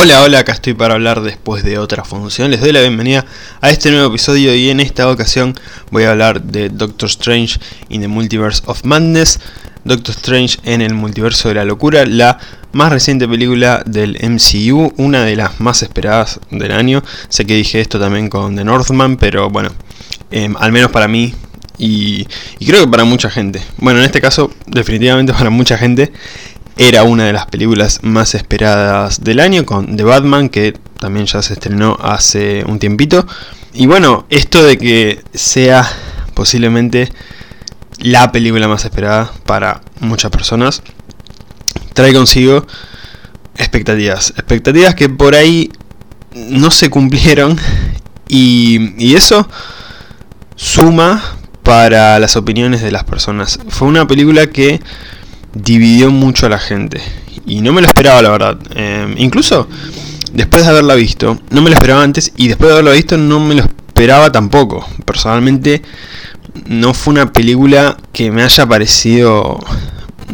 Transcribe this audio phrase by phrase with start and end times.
[0.00, 2.52] Hola, hola, acá estoy para hablar después de otra función.
[2.52, 3.24] Les doy la bienvenida
[3.60, 5.56] a este nuevo episodio y en esta ocasión
[5.90, 9.40] voy a hablar de Doctor Strange in the Multiverse of Madness.
[9.82, 12.38] Doctor Strange en el Multiverso de la Locura, la
[12.70, 17.02] más reciente película del MCU, una de las más esperadas del año.
[17.28, 19.70] Sé que dije esto también con The Northman, pero bueno,
[20.30, 21.34] em, al menos para mí
[21.76, 22.24] y,
[22.60, 23.60] y creo que para mucha gente.
[23.78, 26.12] Bueno, en este caso, definitivamente para mucha gente
[26.78, 31.42] era una de las películas más esperadas del año con The Batman, que también ya
[31.42, 33.26] se estrenó hace un tiempito.
[33.74, 35.86] Y bueno, esto de que sea
[36.34, 37.12] posiblemente
[37.98, 40.82] la película más esperada para muchas personas,
[41.94, 42.64] trae consigo
[43.56, 44.30] expectativas.
[44.30, 45.72] Expectativas que por ahí
[46.32, 47.58] no se cumplieron
[48.28, 49.48] y, y eso
[50.54, 51.22] suma
[51.64, 53.58] para las opiniones de las personas.
[53.68, 54.80] Fue una película que
[55.54, 57.00] dividió mucho a la gente.
[57.46, 58.58] Y no me lo esperaba, la verdad.
[58.74, 59.68] Em, incluso
[60.32, 63.40] después de haberla visto, no me lo esperaba antes y después de haberla visto no
[63.40, 64.86] me lo esperaba tampoco.
[65.04, 65.82] Personalmente
[66.66, 69.58] no fue una película que me haya parecido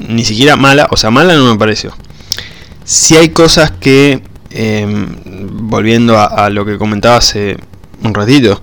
[0.09, 1.95] ni siquiera mala, o sea, mala no me pareció.
[2.85, 5.17] Si hay cosas que, em,
[5.69, 7.57] volviendo a, a lo que comentaba hace
[8.03, 8.61] un ratito,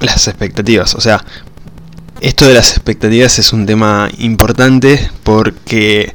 [0.00, 1.24] las expectativas, o sea,
[2.20, 6.12] esto de las expectativas es un tema importante porque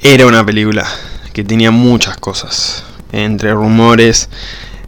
[0.00, 0.86] era una película
[1.32, 4.28] que tenía muchas cosas, entre rumores,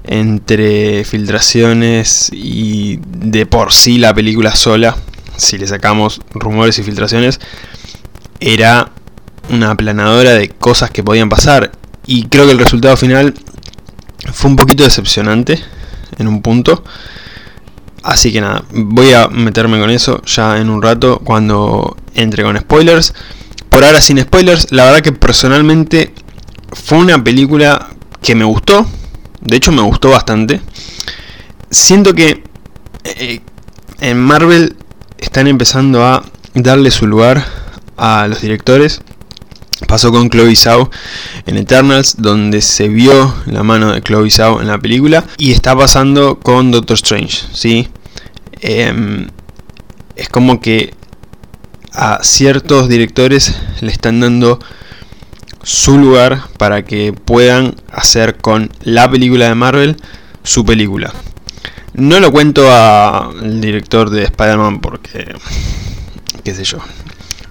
[0.05, 4.97] entre filtraciones y de por sí la película sola,
[5.37, 7.41] si le sacamos rumores y filtraciones,
[8.41, 8.91] era
[9.51, 11.73] una aplanadora de cosas que podían pasar
[12.07, 13.35] y creo que el resultado final
[14.33, 15.63] fue un poquito decepcionante
[16.19, 16.85] en un punto.
[18.03, 22.59] Así que nada, voy a meterme con eso ya en un rato cuando entre con
[22.59, 23.15] spoilers.
[23.69, 26.13] Por ahora sin spoilers, la verdad que personalmente
[26.73, 27.89] fue una película
[28.23, 28.87] que me gustó.
[29.41, 30.61] De hecho me gustó bastante.
[31.71, 32.43] Siento que
[33.05, 33.41] eh,
[34.01, 34.77] en Marvel
[35.19, 36.25] están empezando a
[36.55, 37.45] darle su lugar
[37.97, 39.03] a los directores.
[39.87, 40.91] Pasó con Chloe Zhao
[41.47, 45.25] en Eternals, donde se vio la mano de Chloe Zhao en la película.
[45.39, 47.89] Y está pasando con Doctor Strange, ¿sí?
[48.61, 49.29] Em,
[50.17, 50.95] es como que
[51.93, 54.59] a ciertos directores le están dando
[55.63, 59.97] su lugar para que puedan hacer con la película de Marvel
[60.43, 61.13] su película.
[61.93, 65.35] No lo cuento al director de Spider-Man porque,
[66.45, 66.79] qué sé yo,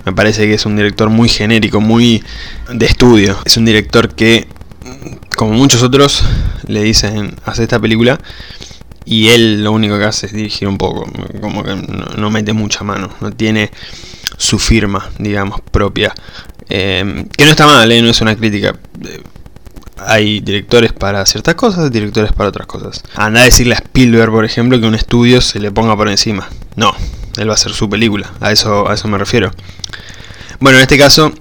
[0.06, 2.24] me parece que es un director muy genérico, muy
[2.72, 3.38] de estudio.
[3.46, 4.48] Es un director que,
[5.36, 6.24] como muchos otros,
[6.68, 8.20] le dicen, hace esta película
[9.10, 11.12] y él lo único que hace es dirigir un poco,
[11.42, 13.72] como que no, mete mucha mano, no tiene
[14.38, 16.14] su firma, digamos, propia.
[16.70, 18.02] Eh, que no está mal, ¿eh?
[18.04, 18.76] no es una crítica.
[19.98, 23.04] Hay directores para ciertas cosas, directores para otras cosas.
[23.16, 26.48] Anda a decirle a Spielberg, por ejemplo, que un estudio se le ponga por encima.
[26.76, 26.94] No,
[27.38, 29.52] él va a hacer su película, a eso, a eso me refiero.
[30.60, 31.32] Bueno, en este caso,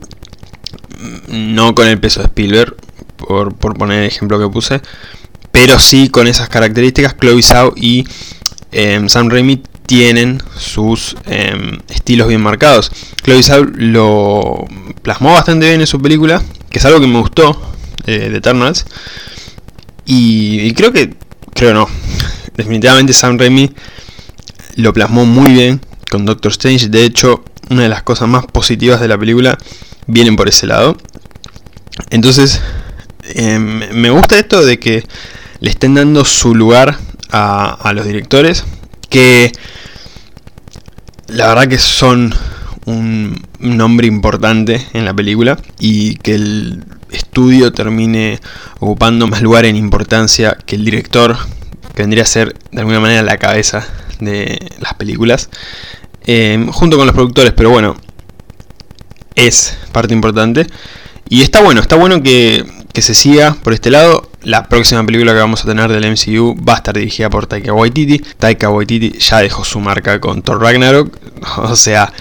[1.29, 2.77] no con el peso de Spielberg,
[3.17, 4.81] por, poner el ejemplo que puse,
[5.51, 8.07] pero sí con esas características, Chloe Zhao y
[8.73, 12.91] em, Sam Raimi tienen sus em, estilos bien marcados.
[13.25, 14.67] Chloe Zhao lo
[15.03, 17.61] plasmó bastante bien en su película, que es algo que me gustó
[18.07, 18.87] eh, de Eternals.
[20.05, 21.15] Y, y, creo que,
[21.55, 21.89] creo no,
[22.57, 23.71] definitivamente Sam Raimi
[24.83, 25.81] lo plasmó muy bien
[26.11, 26.89] con Doctor Strange.
[26.89, 29.59] De hecho, una de las cosas más positivas de la película
[30.07, 30.97] vienen por ese lado.
[32.11, 32.61] Entonces,
[33.35, 35.05] em, me gusta esto de que
[35.61, 36.97] le estén dando su lugar
[37.31, 38.65] a, los directores
[39.11, 39.53] que
[41.27, 42.33] la verdad que son
[42.87, 48.41] un nombre importante en la película y que el estudio termine
[48.79, 51.37] ocupando más lugar en importancia que el director,
[51.95, 53.87] que vendría a ser de alguna manera la cabeza
[54.21, 55.49] de las películas,
[56.27, 57.97] eh, junto con los productores, pero bueno,
[59.35, 60.67] es parte importante.
[61.29, 64.31] Y está bueno, está bueno que, que se siga por este lado.
[64.43, 67.73] La próxima película que vamos a tener del MCU va a estar dirigida por Taika
[67.73, 68.19] Waititi.
[68.39, 71.17] Taika Waititi ya dejó su marca con Thor Ragnarok.
[71.59, 72.13] O sea,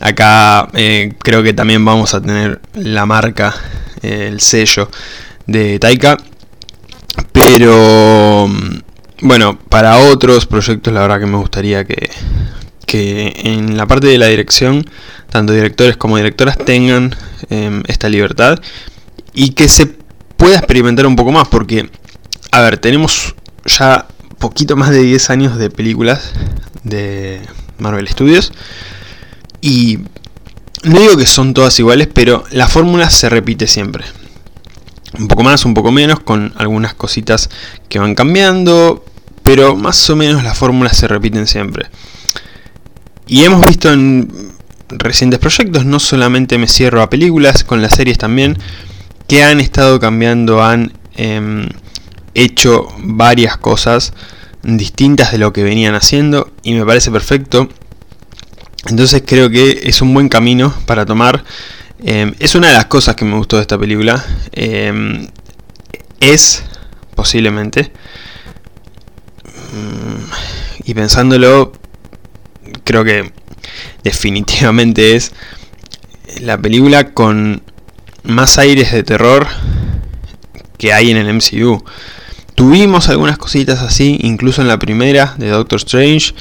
[0.00, 3.54] acá eh, creo que también vamos a tener la marca,
[4.02, 4.90] eh, el sello
[5.46, 6.18] de Taika.
[7.32, 8.50] Pero
[9.20, 12.10] bueno, para otros proyectos la verdad que me gustaría que,
[12.86, 14.88] que en la parte de la dirección,
[15.30, 17.14] tanto directores como directoras tengan
[17.50, 18.58] em, esta libertad
[19.32, 19.86] y que se
[20.36, 21.90] pueda experimentar un poco más, porque,
[22.52, 23.34] a ver, tenemos
[23.64, 24.06] ya
[24.38, 26.32] poquito más de 10 años de películas
[26.84, 27.40] de
[27.78, 28.52] Marvel Studios
[29.60, 29.98] y
[30.84, 34.04] no digo que son todas iguales, pero la fórmula se repite siempre.
[35.18, 37.50] Un poco más, un poco menos, con algunas cositas
[37.88, 39.04] que van cambiando,
[39.42, 41.86] pero más o menos las fórmulas se repiten siempre.
[43.26, 44.52] Y hemos visto en
[44.88, 48.58] recientes proyectos, no solamente me cierro a películas, con las series también,
[49.28, 51.68] que han estado cambiando, han em,
[52.34, 54.12] hecho varias cosas
[54.62, 57.68] distintas de lo que venían haciendo y me parece perfecto.
[58.88, 61.44] Entonces creo que es un buen camino para tomar.
[61.98, 64.24] Em, es una de las cosas que me gustó de esta película.
[64.52, 65.28] Em,
[66.20, 66.62] es,
[67.14, 67.90] posiblemente,
[69.72, 71.72] mm, y pensándolo,
[72.84, 73.32] creo que
[74.04, 75.32] definitivamente es
[76.40, 77.62] la película con
[78.24, 79.46] más aires de terror
[80.78, 81.82] que hay en el MCU.
[82.54, 86.34] Tuvimos algunas cositas así, incluso en la primera de Doctor Strange,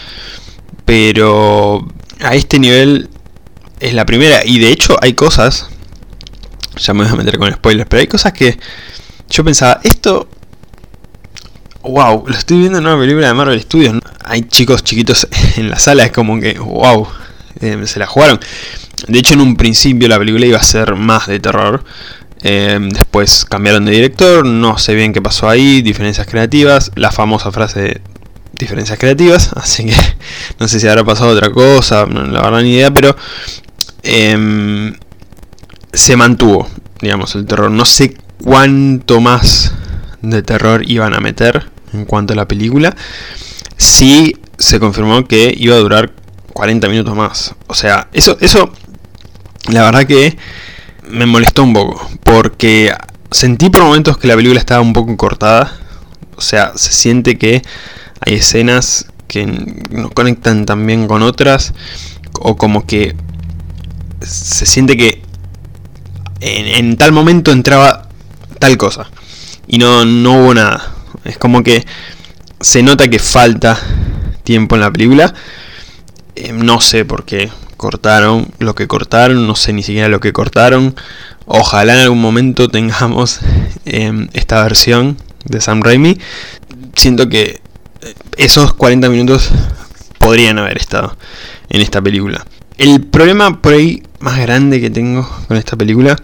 [0.85, 1.87] pero
[2.21, 3.09] a este nivel
[3.85, 4.45] es la primera.
[4.45, 5.67] Y de hecho hay cosas,
[6.77, 8.57] ya me voy a meter con spoilers, pero hay cosas que
[9.29, 10.27] yo pensaba, esto,
[11.83, 13.95] wow, lo estoy viendo en una película de Marvel Studios.
[14.23, 15.27] Hay chicos chiquitos
[15.57, 17.07] en la sala, es como que, wow,
[17.61, 18.39] eh, se la jugaron.
[19.07, 21.83] De hecho, en un principio la película iba a ser más de terror.
[22.43, 27.51] Eh, después cambiaron de director, no sé bien qué pasó ahí, diferencias creativas, la famosa
[27.51, 28.01] frase
[28.57, 29.95] diferencias creativas, así que
[30.59, 33.15] no sé si habrá pasado otra cosa, la verdad ni idea, pero
[34.05, 34.95] em,
[35.91, 36.69] se mantuvo,
[37.01, 37.71] digamos, el terror.
[37.71, 39.73] No sé cuánto más
[40.21, 42.95] de terror iban a meter en cuanto a la película.
[43.77, 46.13] Sí se confirmó que iba a durar
[46.53, 47.55] 40 minutos más.
[47.67, 48.71] O sea, eso, eso
[49.67, 50.37] la verdad que
[51.09, 52.93] me molestó un poco, porque
[53.31, 55.77] sentí por momentos que la película estaba un poco cortada,
[56.35, 57.61] o sea, se siente que
[58.21, 59.45] hay escenas que
[59.91, 61.73] no conectan tan bien con otras,
[62.39, 63.15] o como que
[64.25, 65.21] se siente que
[66.41, 68.07] en, tal momento entraba
[68.59, 69.09] tal cosa,
[69.67, 70.93] y no, no hubo nada.
[71.23, 71.85] Es como que
[72.59, 73.79] se nota que falta
[74.43, 75.33] tiempo en la película,
[76.35, 80.33] eh, no sé por qué, cortaron lo que cortaron, no sé ni siquiera lo que
[80.33, 80.95] cortaron.
[81.45, 83.39] Ojalá en algún momento tengamos
[83.85, 86.17] em, esta versión de Sam Raimi.
[86.95, 87.61] Siento que
[88.01, 89.51] eh, esos 40 minutos
[90.19, 91.17] podrían haber estado
[91.69, 92.45] en esta película.
[92.77, 96.17] El problema por ahí más grande que tengo con esta película,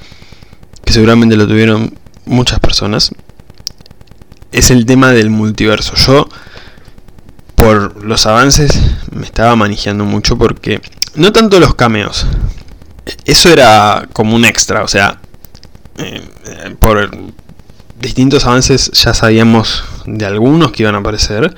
[0.83, 1.93] que seguramente lo tuvieron
[2.25, 3.11] muchas personas,
[4.51, 5.93] es el tema del multiverso.
[5.95, 6.27] Yo,
[7.55, 8.81] por los avances,
[9.11, 10.81] me estaba manejando mucho porque
[11.13, 12.25] no tanto los cameos.
[13.25, 15.19] Eso era como un extra, o sea,
[15.99, 16.27] eh,
[16.79, 17.11] por
[17.99, 21.55] distintos avances ya sabíamos de algunos que iban a aparecer.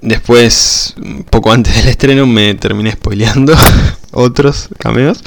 [0.00, 0.94] Después,
[1.28, 3.56] poco antes del estreno, me terminé spoileando
[4.14, 5.22] otros cameos.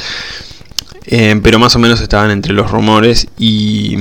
[1.05, 3.95] Eh, pero más o menos estaban entre los rumores y,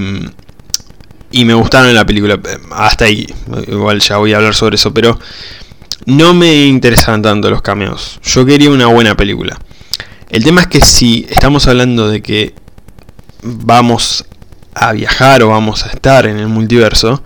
[1.30, 2.40] y me gustaron la película.
[2.72, 3.26] Hasta ahí,
[3.68, 5.18] igual ya voy a hablar sobre eso, pero
[6.06, 8.18] no me interesaban tanto los cameos.
[8.22, 9.58] Yo quería una buena película.
[10.28, 12.54] El tema es que si estamos hablando de que
[13.42, 14.24] vamos
[14.74, 17.22] a viajar o vamos a estar en el multiverso,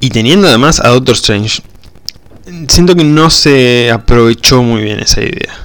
[0.00, 1.62] y teniendo además a Doctor Strange,
[2.68, 5.64] siento que no se aprovechó muy bien esa idea.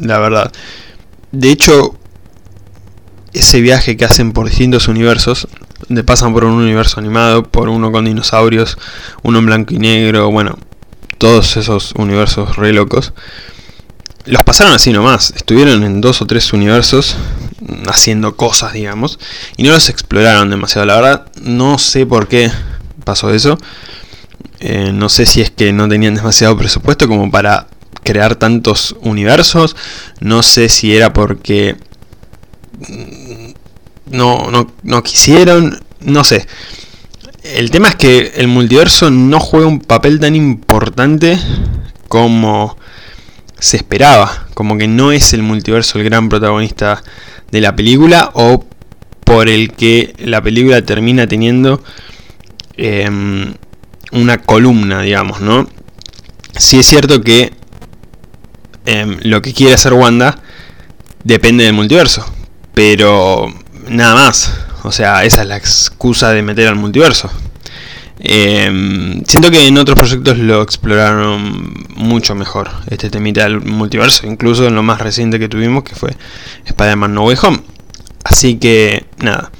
[0.00, 0.52] La verdad.
[1.32, 1.96] De hecho,
[3.32, 5.48] ese viaje que hacen por distintos universos,
[5.88, 8.78] donde pasan por un universo animado, por uno con dinosaurios,
[9.22, 10.58] uno en blanco y negro, bueno,
[11.18, 13.12] todos esos universos re locos.
[14.24, 17.16] Los pasaron así nomás, estuvieron en dos o tres universos
[17.86, 19.18] haciendo cosas, digamos,
[19.56, 20.86] y no los exploraron demasiado.
[20.86, 22.50] La verdad, no sé por qué
[23.04, 23.58] pasó eso.
[24.60, 27.66] Eh, no sé si es que no tenían demasiado presupuesto como para
[28.06, 29.76] crear tantos universos.
[30.20, 31.76] No sé si era porque
[34.10, 35.78] no, no, no quisieron.
[36.00, 36.46] No sé.
[37.42, 41.38] El tema es que el multiverso no juega un papel tan importante
[42.08, 42.76] como
[43.58, 44.46] se esperaba.
[44.54, 47.02] Como que no es el multiverso el gran protagonista
[47.50, 48.64] de la película o
[49.24, 51.82] por el que la película termina teniendo
[52.76, 53.54] em,
[54.12, 55.68] una columna, digamos, ¿no?
[56.58, 57.52] Sí es cierto que
[58.86, 60.38] em, lo que quiere hacer Wanda
[61.24, 62.24] depende del multiverso,
[62.72, 63.52] pero
[63.88, 64.52] nada más.
[64.84, 67.30] O sea, esa es la excusa de meter al multiverso.
[68.18, 74.66] Em, siento que en otros proyectos lo exploraron mucho mejor, este temita del multiverso, incluso
[74.66, 76.16] en lo más reciente que tuvimos, que fue
[76.64, 77.62] Spider-Man No Way Home.
[78.24, 79.52] Así que, nada,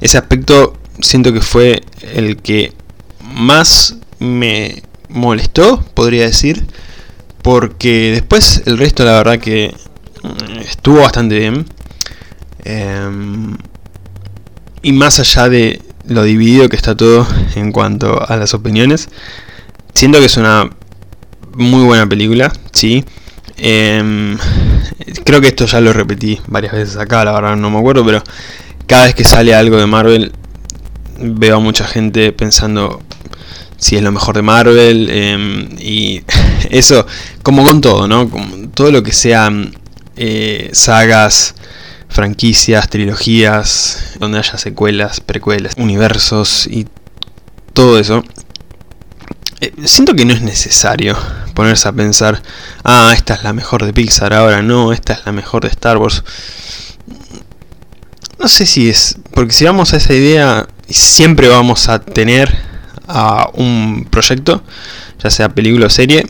[0.00, 1.82] ese aspecto siento que fue
[2.14, 2.72] el que
[3.20, 6.64] más me molestó, podría decir,
[7.44, 9.74] porque después el resto la verdad que
[10.22, 11.66] mm, estuvo bastante bien.
[12.64, 13.58] Em,
[14.82, 19.10] Y más allá de lo dividido que está todo en cuanto a las opiniones,
[19.94, 20.70] siento que es una
[21.54, 23.04] muy buena película, sí.
[23.58, 24.38] Em,
[25.24, 28.22] creo que esto ya lo repetí varias veces acá, la verdad no me acuerdo, pero
[28.86, 30.32] cada vez que sale algo de Marvel
[31.20, 33.02] veo a mucha gente pensando
[33.76, 36.22] si es lo mejor de Marvel em, y
[36.70, 37.06] eso
[37.42, 38.30] como con todo, ¿no?
[38.74, 39.76] todo lo que sean
[40.16, 41.54] eh, sagas,
[42.08, 46.86] franquicias, trilogías, donde haya secuelas, precuelas, universos y
[47.72, 48.22] todo eso.
[49.60, 51.16] Eh, siento que no es necesario
[51.54, 52.42] ponerse a pensar,
[52.84, 55.98] ah, esta es la mejor de Pixar, ahora no, esta es la mejor de Star
[55.98, 56.22] Wars.
[58.38, 62.56] No sé si es, porque si vamos a esa idea, siempre vamos a tener
[63.06, 64.62] a un proyecto,
[65.22, 66.26] ya sea película o serie,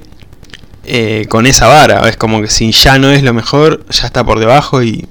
[0.84, 2.08] eh, con esa vara.
[2.08, 5.06] Es como que si ya no es lo mejor, ya está por debajo y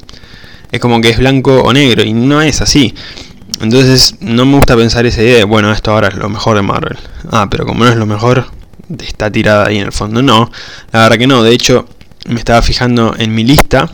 [0.72, 2.03] es como que es blanco o negro.
[2.03, 2.93] Y no es así.
[3.62, 6.63] Entonces no me gusta pensar esa idea de, bueno, esto ahora es lo mejor de
[6.63, 6.98] Marvel.
[7.32, 8.46] Ah, pero como no es lo mejor,
[9.00, 10.22] está tirada ahí en el fondo.
[10.22, 10.51] No,
[10.91, 11.43] la verdad que no.
[11.43, 11.88] De hecho,
[12.27, 13.89] me estaba fijando en mi lista.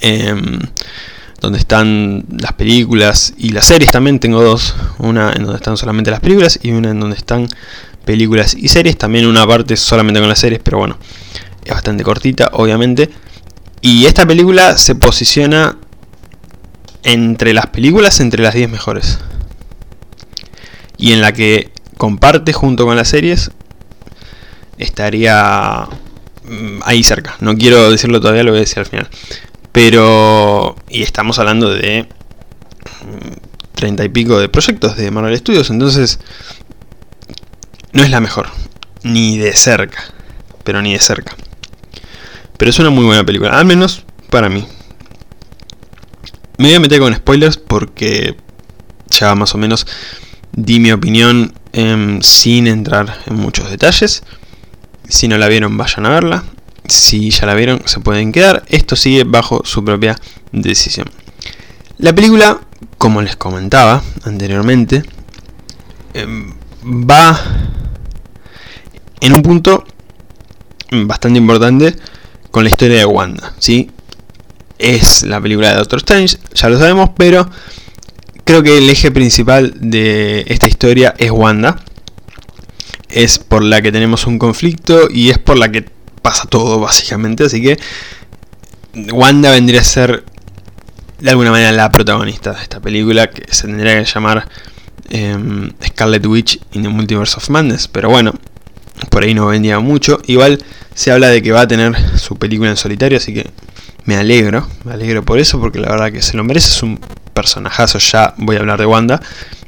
[0.00, 0.58] Em,
[1.40, 4.18] donde están las películas y las series también.
[4.20, 4.74] Tengo dos.
[4.98, 7.48] Una en donde están solamente las películas y una en donde están
[8.04, 8.96] películas y series.
[8.98, 10.98] También una parte solamente con las series, pero bueno,
[11.64, 13.10] es bastante cortita, obviamente.
[13.80, 15.76] Y esta película se posiciona
[17.02, 19.18] entre las películas, entre las 10 mejores.
[20.98, 23.50] Y en la que comparte junto con las series,
[24.76, 25.86] estaría
[26.44, 27.36] mm, ahí cerca.
[27.40, 29.08] No quiero decirlo todavía, lo voy a decir al final.
[29.72, 32.08] Pero, y estamos hablando de
[33.74, 36.18] 30 mm, y pico de proyectos de Marvel Studios, entonces
[37.92, 38.48] no es la mejor,
[39.02, 40.02] ni de cerca,
[40.64, 41.36] pero ni de cerca.
[42.56, 44.66] Pero es una muy buena película, al menos para mí.
[46.58, 48.36] Me voy a meter con spoilers porque
[49.10, 49.86] ya más o menos
[50.52, 54.22] di mi opinión em, sin entrar en muchos detalles.
[55.08, 56.44] Si no la vieron, vayan a verla.
[56.90, 58.64] Si ya la vieron, se pueden quedar.
[58.68, 60.16] Esto sigue bajo su propia
[60.50, 61.06] decisión.
[61.98, 62.60] La película,
[62.98, 65.04] como les comentaba anteriormente,
[66.14, 66.52] em,
[66.84, 67.40] va
[69.20, 69.84] en un punto
[70.90, 71.94] bastante importante
[72.50, 73.88] con la historia de Wanda, ¿sí?
[74.76, 77.48] Es la película de Doctor Strange, ya lo sabemos, pero
[78.44, 81.84] creo que el eje principal de esta historia es Wanda.
[83.08, 87.44] Es por la que tenemos un conflicto y es por la que pasa todo, básicamente.
[87.44, 87.78] Así que
[89.12, 90.24] Wanda vendría a ser
[91.18, 94.48] de alguna manera la protagonista de esta película, que se tendría que llamar
[95.10, 97.88] em, Scarlet Witch in the Multiverse of Madness.
[97.88, 98.34] Pero bueno,
[99.10, 100.20] por ahí no vendía mucho.
[100.26, 100.62] Igual
[100.94, 103.50] se habla de que va a tener su película en solitario, así que
[104.04, 106.98] me alegro, me alegro por eso, porque la verdad que se lo merece, es un
[107.32, 109.20] personajazo, ya voy a hablar de Wanda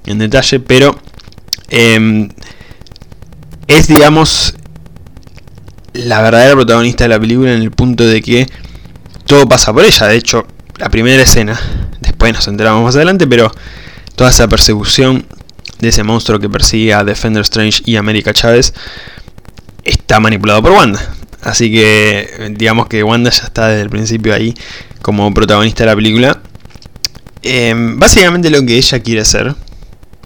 [0.05, 0.99] en detalle, pero
[1.71, 2.29] em,
[3.67, 4.55] es, digamos,
[5.95, 8.47] la verdadera protagonista de la película en el punto de que
[9.27, 10.47] todo pasa por ella, de hecho,
[10.79, 11.59] la primera escena,
[12.01, 13.53] después nos enteramos más adelante, pero
[14.17, 15.27] toda esa persecución
[15.81, 18.73] de ese monstruo que persigue a Defender Strange y América Chávez
[19.85, 21.15] está manipulado por Wanda.
[21.43, 24.55] Así que digamos que Wanda ya está desde el principio ahí
[25.03, 26.41] como protagonista de la película.
[27.43, 29.57] Em, básicamente lo que ella quiere hacer,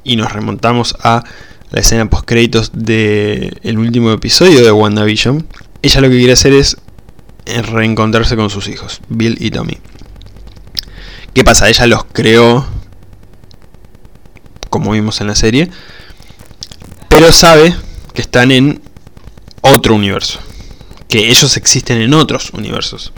[0.07, 1.25] y nos remontamos a
[1.71, 5.47] la escena post créditos del último episodio de WandaVision,
[5.83, 6.77] ella lo que quiere hacer es
[7.47, 9.79] reencontrarse con sus hijos, Bill y Tommy.
[11.33, 11.69] ¿Qué pasa?
[11.69, 12.67] Ella los creó,
[14.71, 15.71] como vimos en la serie,
[17.09, 17.77] pero sabe
[18.15, 18.81] que están en
[19.61, 20.41] otro universo.
[21.09, 23.13] Que ellos existen en otros universos.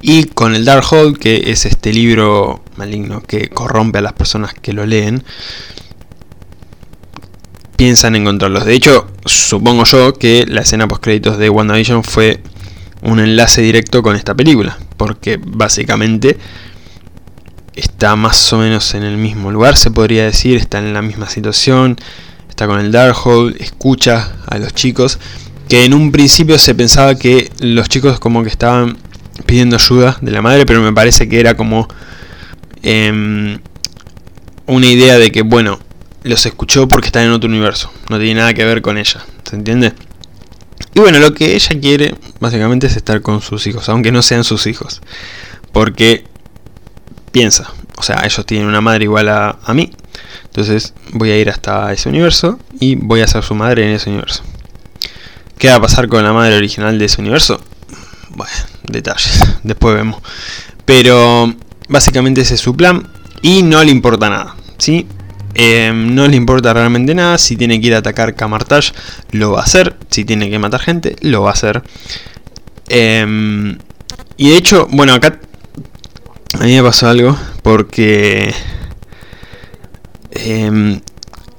[0.00, 4.72] Y con el Darkhold, que es este libro maligno que corrompe a las personas que
[4.72, 5.22] lo leen,
[7.78, 8.64] piensan encontrarlos.
[8.64, 12.40] De hecho, supongo yo que la escena post créditos de WandaVision fue
[13.02, 16.36] un enlace directo con esta película, porque básicamente
[17.76, 21.30] está más o menos en el mismo lugar, se podría decir, está en la misma
[21.30, 21.96] situación,
[22.48, 25.20] está con el Darkhold, escucha a los chicos
[25.68, 28.96] que en un principio se pensaba que los chicos como que estaban
[29.46, 31.86] pidiendo ayuda de la madre, pero me parece que era como
[32.82, 33.60] em,
[34.66, 35.78] una idea de que, bueno,
[36.22, 39.56] los escuchó porque están en otro universo, no tiene nada que ver con ella, ¿se
[39.56, 39.92] entiende?
[40.94, 44.44] Y bueno, lo que ella quiere básicamente es estar con sus hijos, aunque no sean
[44.44, 45.00] sus hijos,
[45.72, 46.24] porque
[47.30, 49.92] piensa, o sea, ellos tienen una madre igual a, a mí,
[50.44, 54.10] entonces voy a ir hasta ese universo y voy a ser su madre en ese
[54.10, 54.42] universo.
[55.58, 57.60] ¿Qué va a pasar con la madre original de ese universo?
[58.30, 58.52] Bueno,
[58.84, 60.22] detalles, después vemos.
[60.84, 61.52] Pero
[61.88, 63.10] básicamente ese es su plan.
[63.42, 65.06] Y no le importa nada, ¿sí?
[65.60, 67.36] Em, no le importa realmente nada.
[67.36, 68.92] Si tiene que ir a atacar Camartage,
[69.32, 69.96] lo va a hacer.
[70.08, 71.82] Si tiene que matar gente, lo va a hacer.
[72.88, 73.76] Em,
[74.36, 75.40] y de hecho, bueno, acá
[76.60, 77.36] a mí me pasó algo.
[77.62, 78.54] Porque
[80.30, 81.00] em,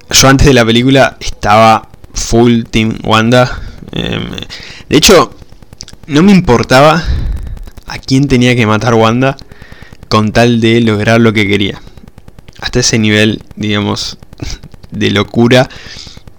[0.09, 3.59] yo antes de la película estaba full Team Wanda.
[3.91, 5.35] de hecho,
[6.07, 7.03] no me importaba
[7.87, 9.35] a quién tenía que matar Wanda
[10.07, 11.81] con tal de lograr lo que quería
[12.59, 14.17] hasta ese nivel, digamos,
[14.91, 15.69] de locura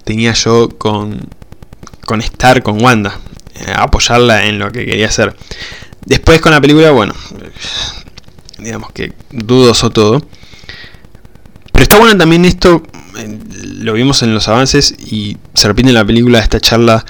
[0.05, 1.29] tenía yo con,
[2.05, 3.19] con estar con Wanda,
[3.55, 5.37] eh, apoyarla en lo que quería hacer.
[6.05, 7.15] Después con la película, bueno,
[8.59, 10.21] digamos que dudoso todo.
[11.73, 12.83] Pero está bueno también esto,
[13.19, 17.05] eh, lo vimos en los avances y se repite en la película esta charla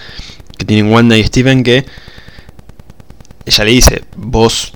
[0.58, 1.86] que tienen Wanda y Steven que
[3.46, 4.74] ella le dice, vos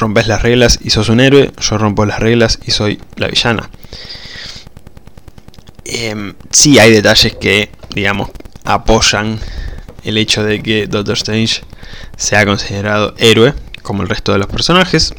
[0.00, 3.70] rompes las reglas y sos un héroe, yo rompo las reglas y soy la villana.
[5.84, 8.30] Eh, sí hay detalles que, digamos,
[8.64, 9.38] apoyan
[10.04, 11.62] el hecho de que Doctor Strange
[12.16, 15.14] sea considerado héroe, como el resto de los personajes,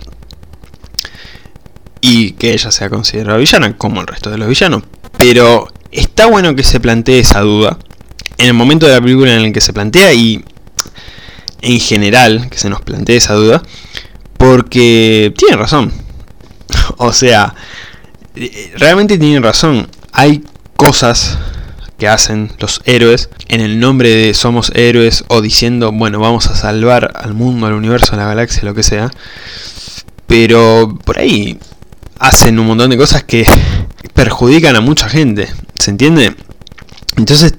[2.00, 4.84] y que ella sea considerada villana, como el resto de los villanos.
[5.18, 7.78] Pero está bueno que se plantee esa duda
[8.38, 10.44] en el momento de la película en el que se plantea y
[11.62, 13.62] en general que se nos plantee esa duda,
[14.41, 15.93] porque tiene razón.
[16.98, 17.53] O sea,
[18.77, 19.88] realmente tienen razón.
[20.13, 20.43] Hay
[20.75, 21.38] cosas
[21.97, 26.56] que hacen los héroes en el nombre de somos héroes o diciendo, bueno, vamos a
[26.56, 29.12] salvar al mundo, al universo, a la galaxia, lo que sea.
[30.27, 31.60] Pero por ahí
[32.17, 33.45] hacen un montón de cosas que
[34.13, 35.49] perjudican a mucha gente.
[35.77, 36.36] ¿Se entiende?
[37.17, 37.56] Entonces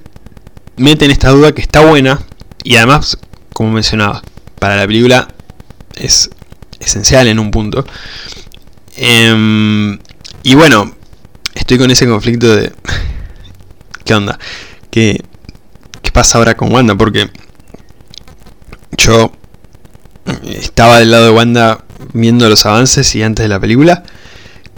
[0.75, 2.19] meten esta duda que está buena
[2.63, 3.17] y además,
[3.53, 4.21] como mencionaba,
[4.59, 5.29] para la película
[5.95, 6.29] es
[6.83, 7.85] esencial en un punto.
[8.95, 9.97] Em,
[10.43, 10.93] y bueno,
[11.53, 12.73] estoy con ese conflicto de...
[14.05, 14.37] ¿Qué onda?
[14.91, 15.23] ¿Qué,
[16.01, 16.95] ¿Qué pasa ahora con Wanda?
[16.95, 17.29] Porque
[18.97, 19.31] yo
[20.45, 24.03] estaba del lado de Wanda viendo los avances y antes de la película.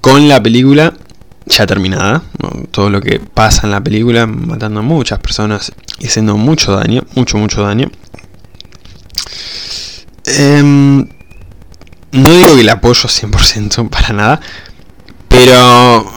[0.01, 0.93] Con la película
[1.45, 2.23] ya terminada.
[2.71, 7.03] Todo lo que pasa en la película, matando a muchas personas y haciendo mucho daño.
[7.15, 7.91] Mucho, mucho daño.
[10.25, 11.07] Eh,
[12.15, 14.41] no digo que la apoyo 100% para nada,
[15.27, 16.09] pero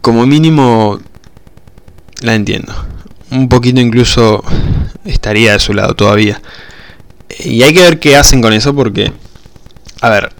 [0.00, 1.00] como mínimo
[2.20, 2.74] la entiendo.
[3.30, 4.44] Un poquito incluso
[5.04, 6.42] estaría de su lado todavía.
[7.38, 9.12] Y hay que ver qué hacen con eso porque,
[10.00, 10.32] a ver,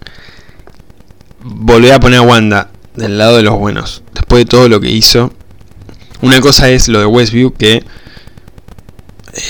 [1.40, 4.90] volver a poner a Wanda del lado de los buenos, después de todo lo que
[4.90, 5.32] hizo.
[6.20, 7.84] Una cosa es lo de Westview que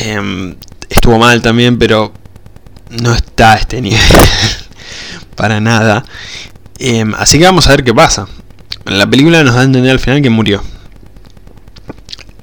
[0.00, 0.56] em,
[0.88, 2.12] estuvo mal también, pero
[3.02, 4.00] no está a este nivel.
[5.34, 6.04] para nada.
[6.78, 8.26] Em, así que vamos a ver qué pasa.
[8.84, 10.62] La película nos da a entender al final que murió.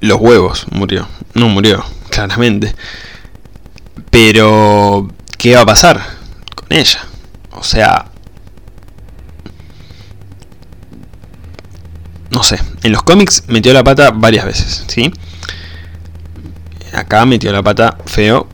[0.00, 1.08] Los huevos murió.
[1.34, 2.74] No murió, claramente.
[4.10, 6.00] Pero, ¿qué va a pasar
[6.54, 7.04] con ella?
[7.52, 8.06] O sea...
[12.30, 15.12] No sé, en los cómics metió la pata varias veces, ¿sí?
[16.94, 18.48] Acá metió la pata feo,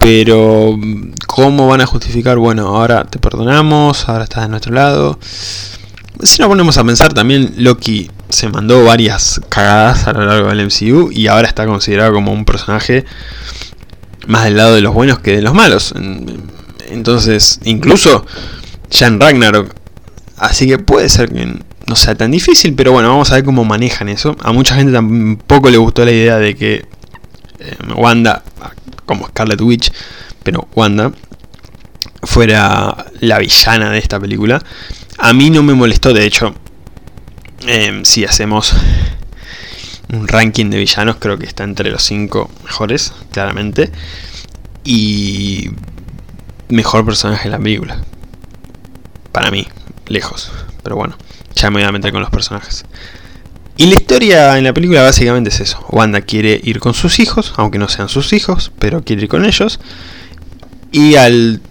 [0.00, 0.78] pero,
[1.26, 2.38] ¿cómo van a justificar?
[2.38, 5.18] Bueno, ahora te perdonamos, ahora estás de nuestro lado.
[6.22, 10.64] Si nos ponemos a pensar, también Loki se mandó varias cagadas a lo largo del
[10.66, 13.04] MCU y ahora está considerado como un personaje
[14.26, 15.92] más del lado de los buenos que de los malos.
[16.88, 18.24] Entonces, incluso
[18.90, 19.74] ya en Ragnarok.
[20.38, 23.66] Así que puede ser que no sea tan difícil, pero bueno, vamos a ver cómo
[23.66, 24.34] manejan eso.
[24.40, 26.86] A mucha gente tampoco le gustó la idea de que
[27.58, 28.42] eh, Wanda
[29.10, 29.92] como Scarlet Witch,
[30.44, 31.10] pero Wanda,
[32.22, 34.62] fuera la villana de esta película.
[35.18, 36.54] A mí no me molestó, de hecho,
[37.66, 38.72] em, si hacemos
[40.12, 43.90] un ranking de villanos, creo que está entre los 5 mejores, claramente.
[44.84, 45.70] Y
[46.68, 47.98] mejor personaje de la película.
[49.32, 49.66] Para mí,
[50.06, 50.52] lejos.
[50.84, 51.16] Pero bueno,
[51.56, 52.84] ya me voy a meter con los personajes.
[53.80, 55.82] Y la historia en la película básicamente es eso.
[55.88, 59.46] Wanda quiere ir con sus hijos, aunque no sean sus hijos, pero quiere ir con
[59.46, 59.80] ellos.
[60.92, 61.62] Y al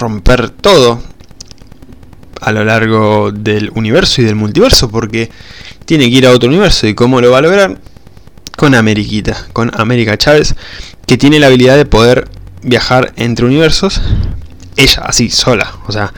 [0.00, 1.00] romper todo
[2.40, 5.30] a lo largo del universo y del multiverso, porque
[5.84, 6.88] tiene que ir a otro universo.
[6.88, 7.78] ¿Y cómo lo va a lograr?
[8.56, 10.56] Con Ameriquita, con América Chávez,
[11.06, 12.28] que tiene la habilidad de poder
[12.64, 14.00] viajar entre universos.
[14.74, 15.72] Ella, así, sola.
[15.86, 16.12] O sea,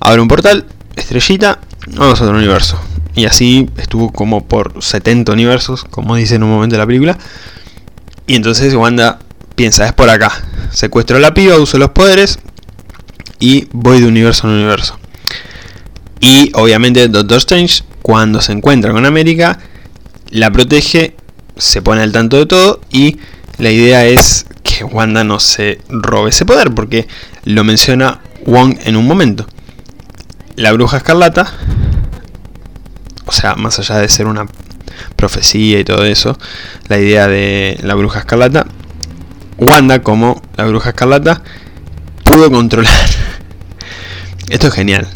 [0.00, 1.58] abre un portal, estrellita,
[1.88, 2.78] vamos a otro universo
[3.14, 7.18] y así estuvo como por 70 universos, como dice en un momento de la película.
[8.26, 9.18] Y entonces Wanda
[9.54, 10.32] piensa, es por acá.
[10.70, 12.38] Secuestro a la piba, uso los poderes
[13.38, 14.98] y voy de universo en universo.
[16.20, 19.58] Y obviamente Doctor Strange, cuando se encuentra con América,
[20.30, 21.16] la protege,
[21.56, 23.18] se pone al tanto de todo y
[23.58, 27.06] la idea es que Wanda no se robe ese poder, porque
[27.44, 29.46] lo menciona Wong en un momento.
[30.56, 31.52] La bruja escarlata,
[33.26, 34.46] o sea, más allá de ser una
[35.16, 36.38] profecía y todo eso,
[36.88, 38.66] la idea de la bruja escarlata,
[39.58, 41.42] Wanda como la bruja escarlata
[42.24, 42.92] pudo controlar.
[44.48, 45.08] Esto es genial.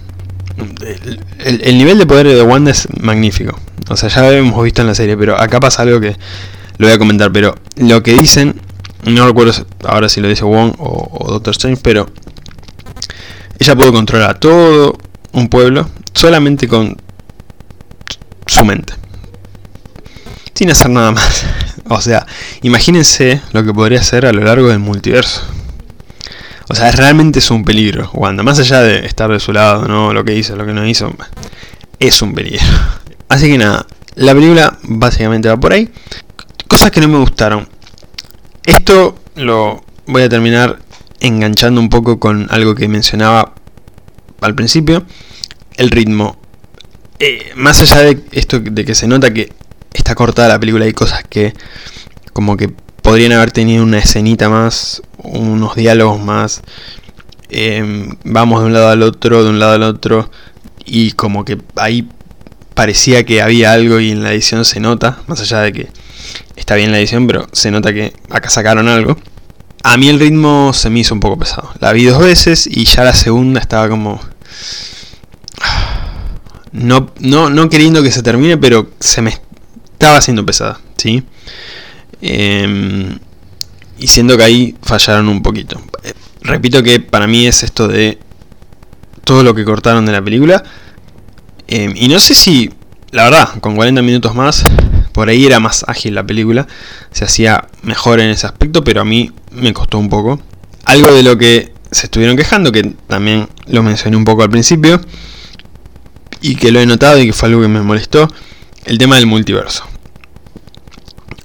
[1.38, 3.58] El, nivel de poder de Wanda es magnífico.
[3.88, 6.16] O sea, ya lo hemos visto en la serie, pero acá pasa algo que
[6.78, 7.32] lo voy a comentar.
[7.32, 8.60] Pero lo que dicen,
[9.04, 9.52] no recuerdo
[9.84, 12.08] ahora si lo dice Wong o, Doctor Strange, pero
[13.58, 14.96] ella pudo controlar todo
[15.32, 16.96] un pueblo solamente con
[18.46, 18.94] su mente.
[20.54, 21.44] Sin hacer nada más.
[21.88, 22.26] O sea,
[22.62, 25.40] imagínense lo que podría hacer a lo largo del multiverso.
[26.68, 28.42] O sea, realmente es un peligro, Wanda.
[28.42, 30.12] Más allá de estar de su lado, ¿no?
[30.12, 31.14] Lo que hizo, lo que no hizo,
[32.00, 32.66] es un peligro.
[33.28, 35.88] Así que nada, la película básicamente va por ahí.
[36.66, 37.68] Cosas que no me gustaron.
[38.64, 40.80] Esto lo voy a terminar
[41.20, 43.54] enganchando un poco con algo que mencionaba
[44.40, 45.04] al principio.
[45.76, 46.36] El ritmo.
[47.18, 49.52] Eh, más allá de esto de que se nota que
[49.92, 51.54] está cortada la película, hay cosas que
[52.32, 52.68] como que
[53.02, 56.62] podrían haber tenido una escenita más, unos diálogos más.
[57.48, 60.30] Em, vamos de un lado al otro, de un lado al otro,
[60.84, 62.08] y como que ahí
[62.74, 65.88] parecía que había algo y en la edición se nota, más allá de que
[66.56, 69.16] está bien la edición, pero se nota que acá sacaron algo.
[69.82, 71.70] A mí el ritmo se me hizo un poco pesado.
[71.80, 74.20] La vi dos veces y ya la segunda estaba como...
[76.76, 81.22] No, no, no queriendo que se termine, pero se me estaba haciendo pesada, ¿sí?
[82.20, 83.18] Em,
[83.98, 85.80] y siento que ahí fallaron un poquito.
[86.02, 86.12] Eh,
[86.42, 88.18] repito que para mí es esto de
[89.24, 90.62] todo lo que cortaron de la película.
[91.66, 92.70] Em, y no sé si,
[93.10, 94.62] la verdad, con 40 minutos más,
[95.12, 96.66] por ahí era más ágil la película.
[97.10, 100.42] Se hacía mejor en ese aspecto, pero a mí me costó un poco.
[100.84, 105.00] Algo de lo que se estuvieron quejando, que también lo mencioné un poco al principio,
[106.40, 108.28] y que lo he notado y que fue algo que me molestó,
[108.84, 109.84] el tema del multiverso.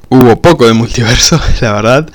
[0.09, 2.09] Hubo poco de multiverso, la verdad.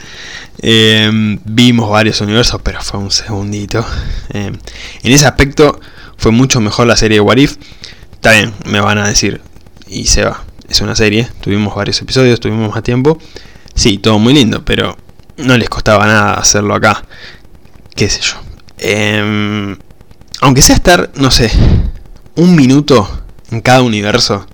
[0.59, 3.85] Em, vimos varios universos, pero fue un segundito.
[4.31, 4.57] Em,
[5.03, 5.81] en ese aspecto
[6.17, 7.57] fue mucho mejor la serie de What If.
[8.13, 9.41] Está bien, me van a decir,
[9.87, 10.45] y se va.
[10.69, 13.19] Es una serie, tuvimos varios episodios, tuvimos más tiempo.
[13.75, 14.97] Sí, todo muy lindo, pero
[15.37, 17.05] no les costaba nada hacerlo acá.
[17.95, 18.35] Qué sé yo.
[18.79, 19.77] Em,
[20.41, 21.51] aunque sea estar, no sé,
[22.37, 23.09] un minuto
[23.51, 24.47] en cada universo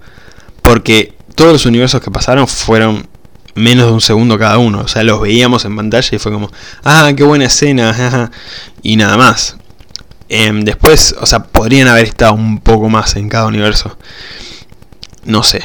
[0.62, 3.06] porque todos los universos que pasaron fueron
[3.54, 4.80] menos de un segundo cada uno.
[4.80, 6.50] O sea, los veíamos en pantalla y fue como,
[6.84, 8.30] ah, qué buena escena,
[8.82, 9.56] y nada más.
[10.28, 13.96] Em, después, o sea, podrían haber estado un poco más en cada universo.
[15.24, 15.62] No sé.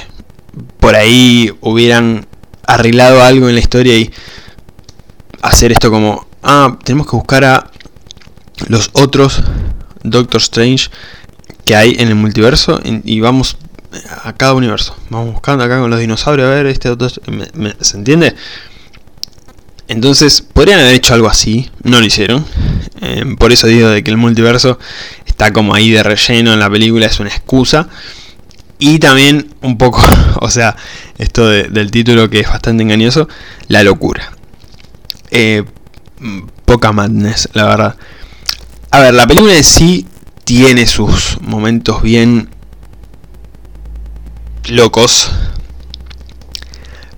[0.79, 2.27] Por ahí hubieran
[2.65, 4.11] arreglado algo en la historia y
[5.41, 7.71] hacer esto como, ah, tenemos que buscar a
[8.67, 9.41] los otros
[10.03, 10.89] Doctor Strange
[11.67, 13.57] que hay en el multiverso y vamos
[14.23, 14.95] a cada universo.
[15.09, 17.09] Vamos buscando acá con los dinosaurios a ver este otro.
[17.09, 18.33] ¿Se entiende?
[19.89, 22.45] Entonces, podrían haber hecho algo así, no lo hicieron.
[23.01, 24.79] Em, por eso digo de que el multiverso
[25.25, 27.89] está como ahí de relleno en la película, es una excusa.
[28.79, 30.01] Y también un poco,
[30.39, 30.77] o sea,
[31.17, 33.27] esto del título que es bastante engañoso,
[33.67, 34.31] la locura.
[35.31, 35.65] Eh,
[36.63, 37.97] poca madness, la verdad.
[38.91, 40.05] A ver, la película en sí
[40.47, 42.47] tiene sus momentos bien
[44.69, 45.29] locos.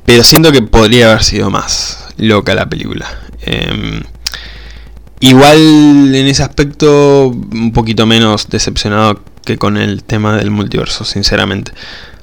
[0.03, 3.05] Pero siento que podría haber sido más loca la película.
[3.41, 4.01] Em,
[5.19, 5.59] igual
[6.15, 11.71] en ese aspecto un poquito menos decepcionado que con el tema del multiverso, sinceramente.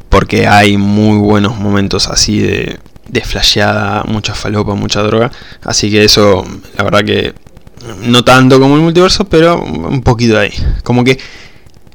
[0.08, 5.30] Porque hay muy buenos momentos así de, de flasheada, mucha falopa, mucha droga.
[5.62, 6.44] Así que eso,
[6.76, 7.45] la verdad que
[8.02, 10.52] no tanto como el multiverso, pero un poquito ahí.
[10.82, 11.18] Como que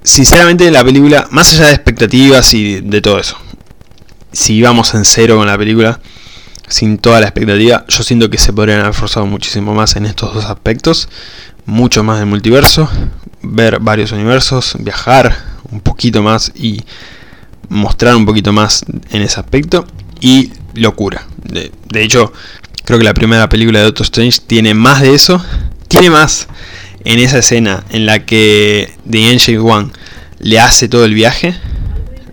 [0.04, 3.38] sinceramente la película, más allá de expectativas y de todo eso,
[4.32, 6.00] si íbamos en cero con la película,
[6.68, 10.34] sin toda la expectativa, yo siento que se podrían haber forzado muchísimo más en estos
[10.34, 11.10] dos aspectos,
[11.66, 12.90] mucho más del multiverso,
[13.42, 15.36] ver varios universos, viajar
[15.70, 16.82] un poquito más y
[17.70, 19.86] mostrar un poquito más en ese aspecto
[20.20, 21.28] y locura.
[21.44, 22.32] De, de hecho,
[22.86, 25.44] creo que la primera película de Doctor Strange tiene más de eso,
[25.92, 26.48] tiene más
[27.04, 29.92] en esa escena en la que The Ancient One
[30.40, 31.54] le hace todo el viaje,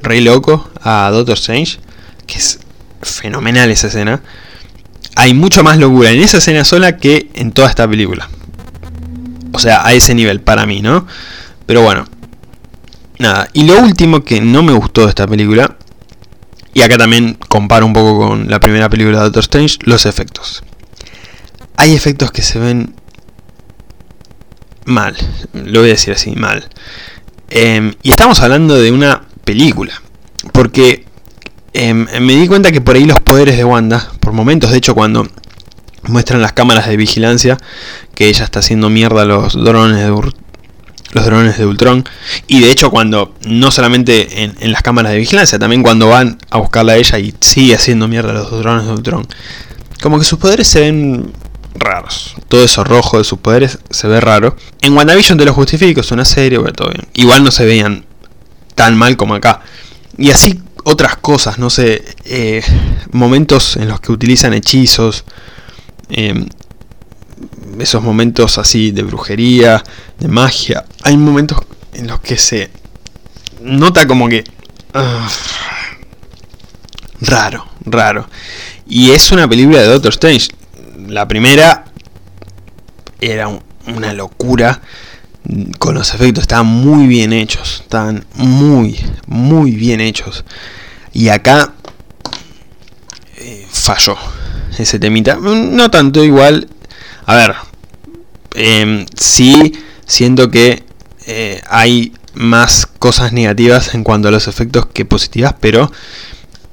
[0.01, 1.79] re loco, a Doctor Strange,
[2.27, 2.61] que es
[3.03, 4.23] fenomenal esa escena.
[5.17, 8.29] Hay mucho más locura en esa escena sola que en toda esta película.
[9.53, 11.07] O sea, a ese nivel, para mí, ¿no?
[11.67, 12.07] Pero bueno.
[13.19, 15.77] Nada, y lo último que no me gustó de esta película,
[16.73, 20.63] y acá también comparo un poco con la primera película de Doctor Strange, los efectos.
[21.77, 22.95] Hay efectos que se ven
[24.89, 25.17] mal,
[25.53, 26.69] lo voy a decir así, mal.
[27.51, 30.03] Em, y estamos hablando de una película,
[30.53, 31.05] porque
[31.73, 34.95] em, me di cuenta que por ahí los poderes de Wanda, por momentos, de hecho
[34.95, 35.29] cuando
[36.05, 37.59] muestran las cámaras de vigilancia,
[38.15, 40.09] que ella está haciendo mierda los drones de,
[41.13, 42.05] los drones de Ultron.
[42.47, 46.59] Y de hecho cuando, no solamente en, las cámaras de vigilancia, también cuando van a
[46.59, 49.27] buscarla a ella y sigue haciendo mierda los drones de Ultron.
[50.03, 51.33] Como que sus poderes se ven
[51.81, 52.35] raros.
[52.49, 54.57] Todo eso rojo de sus poderes se ve raro.
[54.81, 57.07] En WandaVision te lo justifico, es una serie, todo bien.
[57.15, 58.05] Igual no se veían
[58.75, 59.61] tan mal como acá.
[60.17, 62.63] Y así otras cosas, no sé, eh,
[63.13, 65.25] momentos en los que utilizan hechizos.
[66.11, 66.47] Eh,
[67.79, 69.83] esos momentos así de brujería,
[70.19, 70.85] de magia.
[71.03, 71.61] Hay momentos
[71.93, 72.71] en los que se
[73.61, 74.45] nota como que...
[74.95, 75.29] Ah,
[77.21, 78.29] raro, raro.
[78.89, 80.49] Y es una película de Doctor Strange.
[81.09, 81.87] La primera
[83.21, 83.49] era
[83.87, 84.81] una locura
[85.79, 86.43] con los efectos.
[86.43, 87.81] Estaban muy bien hechos.
[87.83, 90.45] Estaban muy, muy bien hechos.
[91.13, 91.73] Y acá
[93.39, 94.17] eh, falló
[94.79, 95.37] ese temita.
[95.37, 96.69] No tanto igual.
[97.25, 97.55] A ver,
[98.55, 99.73] eh, sí
[100.07, 100.85] siento que
[101.27, 105.91] eh, hay más cosas negativas en cuanto a los efectos que positivas, pero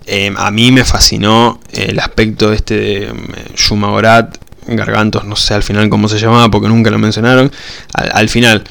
[0.06, 4.38] em, a mí me fascinó el aspecto este de em, Shumagorat,
[4.68, 7.52] Gargantos, no sé al final cómo se llamaba porque nunca lo mencionaron.
[7.94, 8.64] Al, final,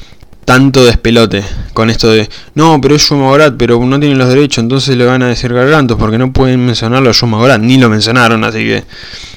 [0.43, 1.43] tanto despelote
[1.73, 5.23] con esto de no, pero es Shumagorat, pero no tienen los derechos, entonces le van
[5.23, 8.83] a decir Gargantos porque no pueden mencionarlo a Shumagorat, ni lo mencionaron, así que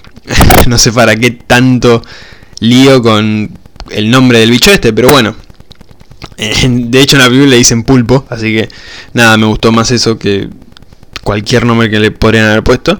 [0.66, 2.02] no sé para qué tanto
[2.60, 3.50] lío con
[3.90, 5.34] el nombre del bicho este, pero bueno.
[6.36, 8.68] De hecho en la película le dicen pulpo, así que
[9.12, 10.48] nada, me gustó más eso que
[11.28, 12.98] cualquier nombre que le podrían haber puesto.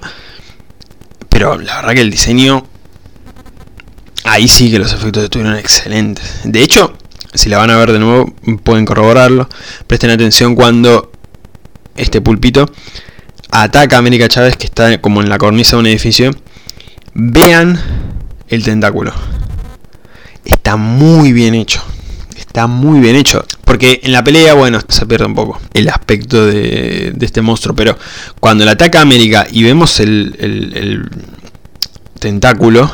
[1.29, 2.63] Pero la verdad que el diseño...
[4.23, 6.41] Ahí sí que los efectos estuvieron excelentes.
[6.43, 6.95] De hecho,
[7.33, 8.31] si la van a ver de nuevo,
[8.63, 9.49] pueden corroborarlo.
[9.87, 11.11] Presten atención cuando
[11.95, 12.69] este pulpito
[13.49, 16.29] ataca a América Chávez, que está como en la cornisa de un edificio.
[17.15, 17.81] Vean
[18.47, 19.11] el tentáculo
[20.43, 21.81] está muy bien hecho.
[22.49, 23.45] Está muy bien hecho.
[23.63, 27.75] Porque en la pelea, bueno, se pierde un poco el aspecto de, este monstruo.
[27.75, 27.95] Pero
[28.39, 31.09] cuando le ataca a América y vemos el, el
[32.19, 32.91] tentáculo,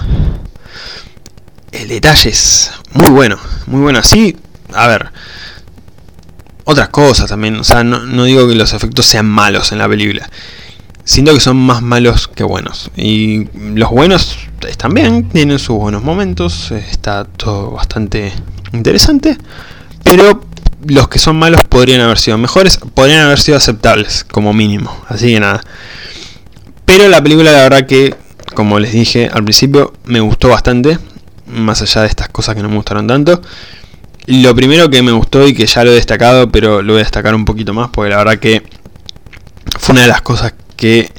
[1.72, 3.38] el detalle es muy bueno.
[3.68, 4.00] Muy bueno.
[4.00, 4.36] Así,
[4.74, 5.08] a ver.
[6.65, 7.56] Otras cosas también.
[7.56, 10.30] O sea, no, no digo que los efectos sean malos en la película
[11.06, 12.91] siento que son más malos que buenos.
[12.98, 14.38] Y los buenos
[14.68, 18.34] están bien, tienen sus buenos momentos, está todo bastante
[18.76, 19.38] interesante,
[20.04, 20.44] pero
[20.86, 25.34] los que son malos podrían haber sido mejores, podrían haber sido aceptables como mínimo, así
[25.34, 25.64] que nada.
[26.86, 28.16] Pero la película la verdad que,
[28.54, 31.00] como les dije al principio, me gustó bastante,
[31.48, 33.42] más allá de estas cosas que no me gustaron tanto.
[34.28, 37.04] Lo primero que me gustó y que ya lo he destacado, pero lo voy a
[37.04, 38.64] destacar un poquito más, porque la verdad que
[39.80, 41.12] fue una de las cosas que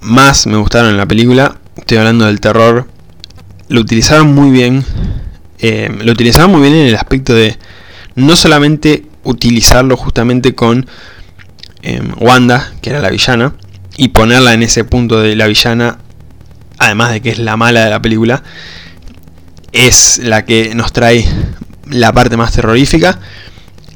[0.00, 1.56] más me gustaron en la película.
[1.76, 2.86] Estoy hablando del terror.
[3.68, 4.84] Lo utilizaron muy bien.
[5.66, 7.56] Eh, lo utilizaron muy bien en el aspecto de
[8.16, 10.86] no solamente utilizarlo justamente con
[11.80, 13.54] em, Wanda, que era la villana,
[13.96, 16.00] y ponerla en ese punto de la villana,
[16.76, 18.42] además de que es la mala de la película,
[19.72, 21.26] es la que nos trae
[21.88, 23.18] la parte más terrorífica.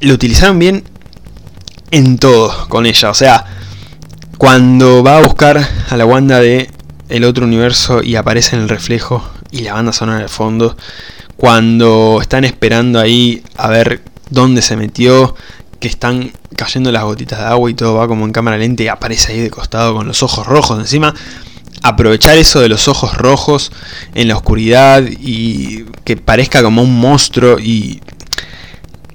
[0.01, 0.83] Lo utilizaron bien
[1.91, 3.45] en todo con ella, o sea,
[4.39, 6.71] cuando va a buscar a la Wanda de
[7.09, 10.75] el otro universo y aparece en el reflejo y la banda sonora el fondo.
[11.39, 15.35] Cuando están esperando ahí a ver dónde se metió,
[15.79, 18.89] que están cayendo las gotitas de agua y todo va como en cámara lenta y
[18.89, 21.15] aparece ahí de costado con los ojos rojos encima.
[21.81, 23.71] Aprovechar eso de los ojos rojos
[24.15, 28.01] en la oscuridad y que parezca como un monstruo y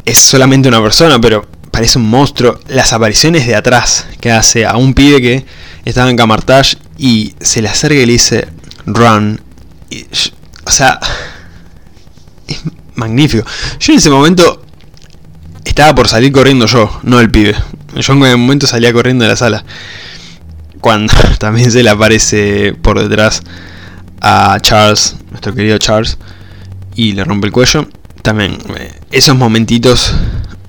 [0.06, 2.58] es solamente una persona, pero parece un monstruo.
[2.68, 5.44] Las apariciones de atrás que hace a un pibe que
[5.84, 8.48] estaba en Camartage y se le acerca y le dice
[8.86, 9.42] run.
[10.64, 10.98] o sea,
[12.94, 13.46] magnífico.
[13.80, 14.62] Yo en ese momento
[15.64, 17.54] estaba por salir corriendo yo, no el pibe.
[17.96, 19.64] Yo en ese momento salía corriendo de la sala.
[20.80, 23.42] Cuando también se le aparece por detrás
[24.20, 26.18] a Charles, nuestro querido Charles,
[26.94, 27.88] y le rompe el cuello.
[28.22, 30.14] También eh, esos momentitos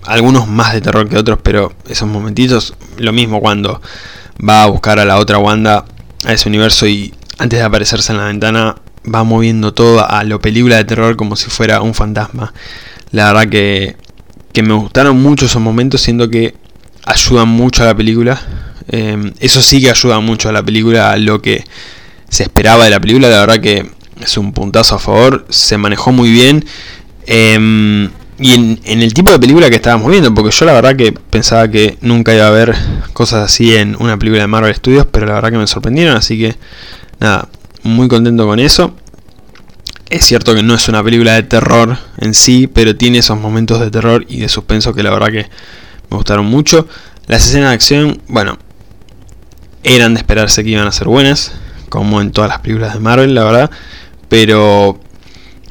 [0.06, 3.82] algunos más de terror que otros, pero esos momentitos, lo mismo cuando
[4.48, 5.86] va a buscar a la otra Wanda
[6.26, 8.76] a ese universo y antes de aparecerse en la ventana
[9.13, 12.54] va moviendo todo a lo película de terror como si fuera un fantasma.
[13.12, 13.96] La verdad que,
[14.52, 16.56] que me gustaron mucho esos momentos, siendo que
[17.06, 18.41] ayudan mucho a la película.
[18.88, 21.63] Em, eso sí que ayuda mucho a la película, a lo que
[22.30, 23.30] se esperaba de la película.
[23.30, 23.89] La verdad que
[24.22, 26.65] es un puntazo a favor, se manejó muy bien.
[27.28, 31.13] Em, y en, el tipo de película que estábamos viendo, porque yo la verdad que
[31.13, 32.76] pensaba que nunca iba a haber
[33.13, 36.38] cosas así en una película de Marvel Studios, pero la verdad que me sorprendieron, así
[36.38, 36.56] que
[37.20, 37.48] nada,
[37.86, 38.95] muy contento con eso.
[40.10, 43.80] Es cierto que no es una película de terror en sí, pero tiene esos momentos
[43.80, 45.50] de terror y de suspenso que la verdad que
[46.10, 46.88] me gustaron mucho.
[47.28, 48.58] Las escenas de acción, bueno,
[49.84, 51.54] eran de esperarse que iban a ser buenas,
[51.89, 53.71] como en todas las películas de Marvel, la verdad,
[54.30, 55.00] pero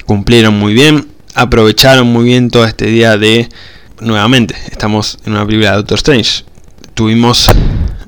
[0.05, 3.49] cumplieron muy bien aprovecharon muy bien todo este día de,
[3.99, 6.45] nuevamente, estamos en una película de Doctor Strange.
[6.93, 7.51] Tuvimos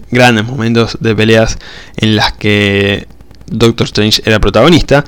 [0.09, 1.59] grandes momentos de peleas
[1.97, 3.07] en las que
[3.47, 5.03] Doctor Strange era protagonista.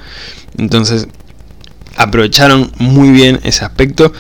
[0.57, 1.07] Entonces
[1.95, 4.13] aprovecharon muy bien ese aspecto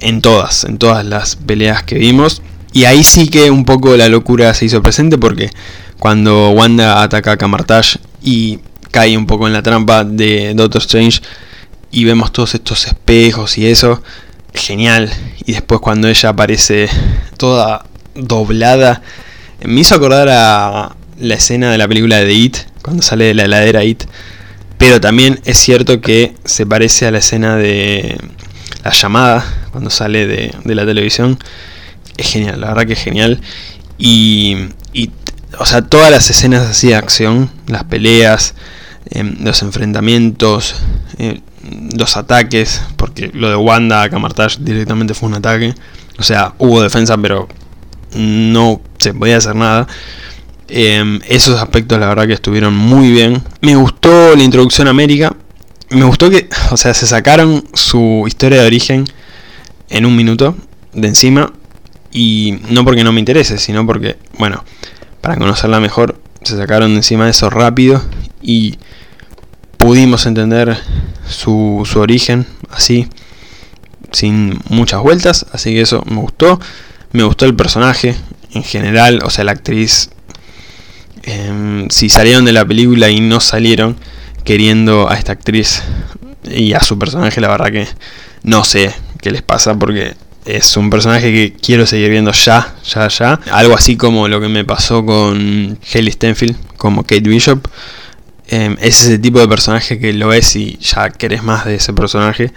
[0.00, 2.42] en todas, en todas las peleas que vimos.
[2.72, 5.50] Y ahí sí que un poco la locura se hizo presente porque
[5.98, 11.20] cuando Wanda ataca a Camartage y cae un poco en la trampa de Doctor Strange,
[11.90, 14.02] y vemos todos estos espejos y eso,
[14.54, 15.10] genial.
[15.44, 16.88] Y después cuando ella aparece
[17.36, 19.02] toda doblada,
[19.64, 23.44] me hizo acordar a la escena de la película de It, cuando sale de la
[23.44, 24.04] heladera It.
[24.78, 28.18] Pero también es cierto que se parece a la escena de
[28.82, 31.38] la llamada, cuando sale de, la televisión.
[32.16, 33.40] Es genial, la verdad que es genial.
[33.98, 34.56] Y,
[34.92, 35.10] y
[35.58, 38.54] o sea, todas las escenas así de acción, las peleas,
[39.10, 40.76] em, los enfrentamientos,
[41.18, 41.40] eh,
[41.94, 45.74] los ataques, porque lo de Wanda a Camartage directamente fue un ataque.
[46.18, 47.48] O sea, hubo defensa, pero
[48.14, 49.86] no se podía hacer nada.
[50.72, 53.42] Em, esos aspectos la verdad que estuvieron muy bien.
[53.60, 55.34] Me gustó la introducción a América.
[55.90, 59.04] Me gustó que, o sea, se sacaron su historia de origen
[59.88, 60.56] en un minuto
[60.92, 61.52] de encima.
[62.12, 64.64] Y no porque no me interese, sino porque, bueno,
[65.20, 68.02] para conocerla mejor, se sacaron de encima de eso rápido.
[68.40, 68.78] Y
[69.76, 70.78] pudimos entender
[71.28, 73.08] su, su origen así,
[74.12, 76.60] sin muchas vueltas, así que eso me gustó.
[77.12, 78.14] Me gustó el personaje
[78.52, 80.10] en general, o sea, la actriz.
[81.22, 83.96] Em, si salieron de la película y no salieron
[84.44, 85.82] queriendo a esta actriz
[86.44, 87.86] y a su personaje, la verdad que
[88.42, 90.14] no sé qué les pasa porque
[90.46, 93.40] es un personaje que quiero seguir viendo ya, ya, ya.
[93.52, 97.66] Algo así como lo que me pasó con Haley Stenfield, como Kate Bishop.
[98.48, 101.92] Em, es ese tipo de personaje que lo ves y ya querés más de ese
[101.92, 102.52] personaje,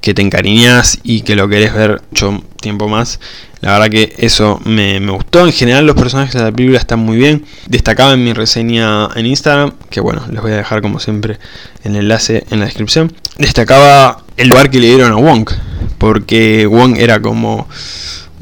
[0.00, 3.20] que te encariñas y que lo querés ver mucho tiempo más.
[3.60, 5.44] La verdad que eso me, gustó.
[5.46, 7.44] En general los personajes de la película están muy bien.
[7.66, 11.38] Destacaba en mi reseña en Instagram, que bueno, les voy a dejar como siempre
[11.82, 13.12] el enlace en la descripción.
[13.38, 15.50] Destacaba el lugar que le dieron a Wong,
[15.98, 17.68] porque Wong era como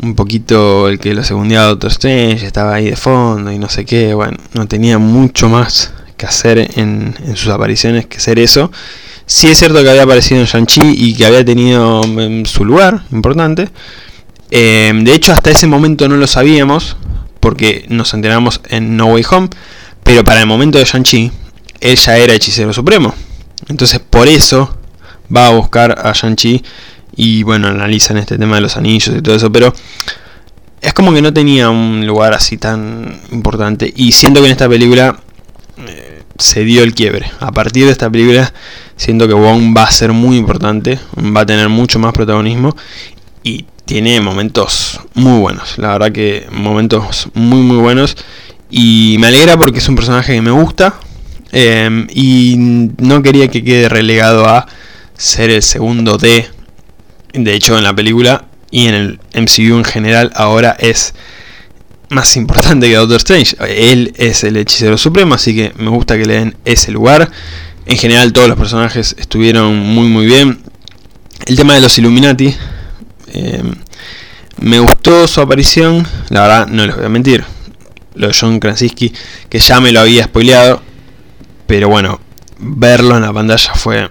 [0.02, 3.68] un poquito el que lo segundía a Doctor Strange, estaba ahí de fondo y no
[3.68, 8.70] sé qué, bueno, no tenía mucho más que hacer en, sus apariciones que ser eso.
[9.26, 13.02] Sí es cierto que había aparecido en Shang-Chi y que había tenido mm, su lugar
[13.10, 13.68] importante.
[14.52, 16.96] Eh, de hecho, hasta ese momento no lo sabíamos,
[17.40, 19.48] porque nos enteramos en No Way Home,
[20.04, 21.32] pero para el momento de Shang-Chi,
[21.80, 23.14] él ya era hechicero supremo.
[23.68, 24.78] Entonces, por eso
[25.34, 26.62] va a buscar a Shang-Chi
[27.16, 29.74] y bueno, analizan este tema de los anillos y todo eso, pero
[30.80, 33.92] es como que no tenía un lugar así tan importante.
[33.96, 35.18] Y siento que en esta película
[36.38, 37.30] se dio el quiebre.
[37.40, 38.52] A partir de esta película
[38.96, 42.76] siento que Wong va a ser muy importante, va a tener mucho más protagonismo
[43.42, 48.16] y tiene momentos muy buenos, la verdad que momentos muy muy buenos
[48.70, 50.98] y me alegra porque es un personaje que me gusta
[51.52, 52.56] em, y
[52.98, 54.66] no quería que quede relegado a
[55.16, 56.48] ser el segundo D,
[57.32, 61.14] de hecho en la película y en el MCU en general ahora es
[62.10, 63.56] más importante que Doctor Strange.
[63.68, 67.30] Él es el hechicero supremo, así que me gusta que le den ese lugar.
[67.86, 70.62] En general todos los personajes estuvieron muy muy bien.
[71.46, 72.54] El tema de los Illuminati.
[73.28, 73.62] Eh,
[74.58, 76.06] me gustó su aparición.
[76.28, 77.44] La verdad, no les voy a mentir.
[78.14, 79.12] Lo de John Krasinski,
[79.48, 80.82] que ya me lo había spoileado.
[81.66, 82.20] Pero bueno,
[82.58, 84.10] verlo en la pantalla fue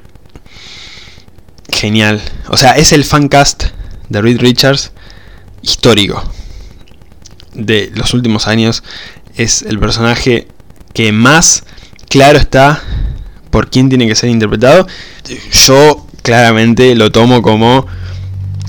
[1.72, 2.22] genial.
[2.48, 3.66] O sea, es el fancast
[4.10, 4.92] de Reed Richards
[5.62, 6.24] histórico
[7.56, 8.84] de los últimos años
[9.36, 10.48] es el personaje
[10.94, 11.64] que más
[12.10, 12.82] claro está
[13.56, 14.86] por quién tiene que ser interpretado.
[15.66, 17.88] Yo claramente lo tomo como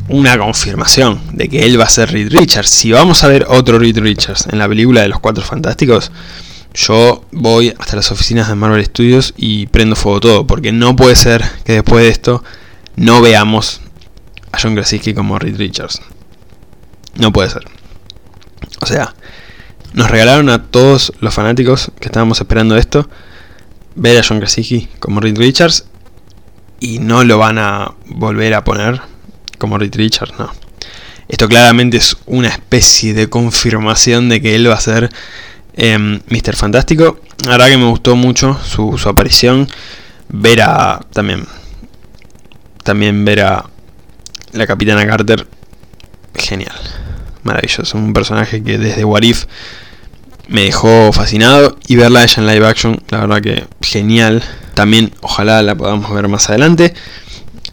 [0.07, 2.71] una confirmación de que él va a ser Reed Richards.
[2.71, 6.13] Si vamos a ver otro Reed Richards en la película de los Cuatro Fantásticos,
[6.73, 11.17] yo voy hasta las oficinas de Marvel Studios y prendo fuego todo, porque no puede
[11.17, 12.45] ser que después de esto
[12.95, 13.81] no veamos
[14.53, 16.01] a John Krasinski como Reed Richards.
[17.17, 17.65] No puede ser.
[18.81, 19.17] O sea,
[19.95, 23.11] nos regalaron a todos los fanáticos que estábamos esperando esto
[23.97, 25.87] ver a John Krasinski como Reed Richards
[26.79, 29.01] y no lo van a volver a poner
[29.59, 30.53] como Reed Richards, no.
[31.29, 35.11] Esto claramente es una especie de confirmación de que él va a ser
[35.75, 36.55] eh, Mr.
[36.55, 37.19] Fantástico.
[37.45, 39.69] La verdad que me gustó mucho su, aparición.
[40.29, 41.01] Ver a.
[41.13, 41.47] También.
[42.85, 43.65] También ver a
[44.53, 45.47] la Capitana Carter.
[46.35, 46.77] Genial.
[47.43, 47.99] Maravilloso.
[47.99, 49.47] Un personaje que desde What If
[50.49, 51.77] me dejó fascinado.
[51.87, 53.03] Y verla ella en live action.
[53.11, 54.43] La verdad que genial.
[54.75, 56.95] También ojalá la podamos ver más adelante.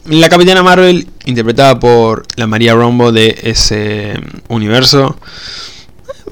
[0.05, 4.19] La Capitana Marvel, interpretada por la María Rombo de ese
[4.49, 5.17] universo,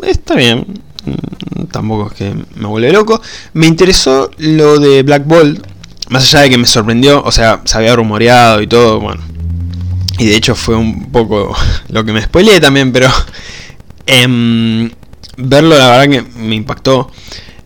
[0.04, 0.82] está bien.
[1.06, 3.22] Mm, tampoco es que me vuelve loco.
[3.54, 5.66] Me interesó lo de Black Bolt.
[6.10, 9.24] Más allá de que me sorprendió, o sea, se había rumoreado y todo, bueno.
[10.20, 11.56] Y de hecho fue un poco
[11.88, 13.10] lo que me spoileé también, pero
[14.06, 14.92] em,
[15.44, 17.12] verlo la verdad que me impactó.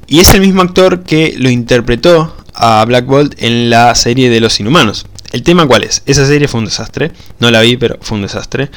[0.08, 4.40] Y es el mismo actor que lo interpretó a Black Bolt en la serie de
[4.40, 5.08] Los Inhumanos.
[5.32, 6.04] El tema cuál es?
[6.06, 7.12] Esa serie fue un desastre.
[7.40, 8.70] No la vi, pero fue un desastre.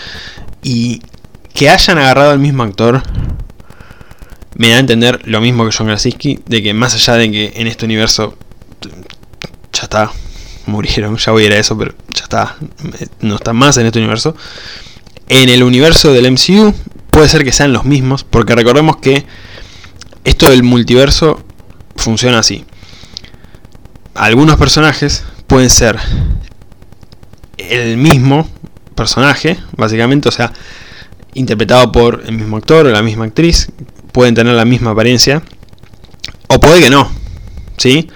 [0.62, 1.02] Y
[1.54, 3.02] que hayan agarrado al mismo actor
[4.58, 7.52] me da a entender lo mismo que John Krasinski, de que más allá de que
[7.54, 8.36] en este universo
[9.72, 10.10] ya está,
[10.66, 12.56] murieron, ya voy a ir a eso, pero ya está,
[13.20, 14.34] no están más en este universo.
[15.28, 16.74] En el universo del MCU
[17.18, 19.26] puede ser que sean los mismos, porque recordemos que
[20.22, 21.42] esto del multiverso
[21.96, 22.64] funciona así.
[24.14, 25.98] Algunos personajes pueden ser
[27.56, 28.48] el mismo
[28.94, 30.52] personaje, básicamente, o sea,
[31.34, 33.66] interpretado por el mismo actor o la misma actriz,
[34.12, 35.42] pueden tener la misma apariencia,
[36.46, 37.10] o puede que no,
[37.78, 38.08] ¿sí?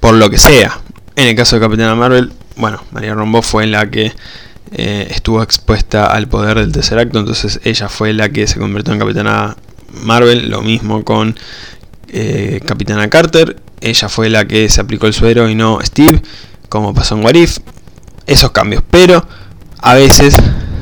[0.00, 0.80] Por lo que sea.
[1.14, 4.12] En el caso de Capitana Marvel, bueno, María Rombo fue la que
[4.72, 8.92] eh, estuvo expuesta al poder del tercer acto, entonces ella fue la que se convirtió
[8.92, 9.56] en Capitana
[10.02, 11.36] Marvel, lo mismo con
[12.08, 16.22] eh, Capitana Carter, ella fue la que se aplicó el suero y no Steve,
[16.68, 17.58] como pasó en Warif,
[18.26, 19.26] esos cambios, pero
[19.80, 20.34] a veces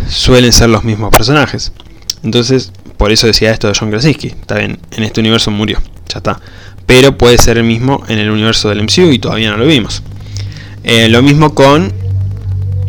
[0.09, 1.72] suelen ser los mismos personajes.
[2.22, 4.28] Entonces, por eso decía esto de John Krasinski.
[4.28, 5.78] Está bien, en este universo murió,
[6.09, 6.41] ya está.
[6.86, 10.03] Pero puede ser el mismo en el universo del MCU y todavía no lo vimos.
[10.84, 11.93] Eh, lo mismo con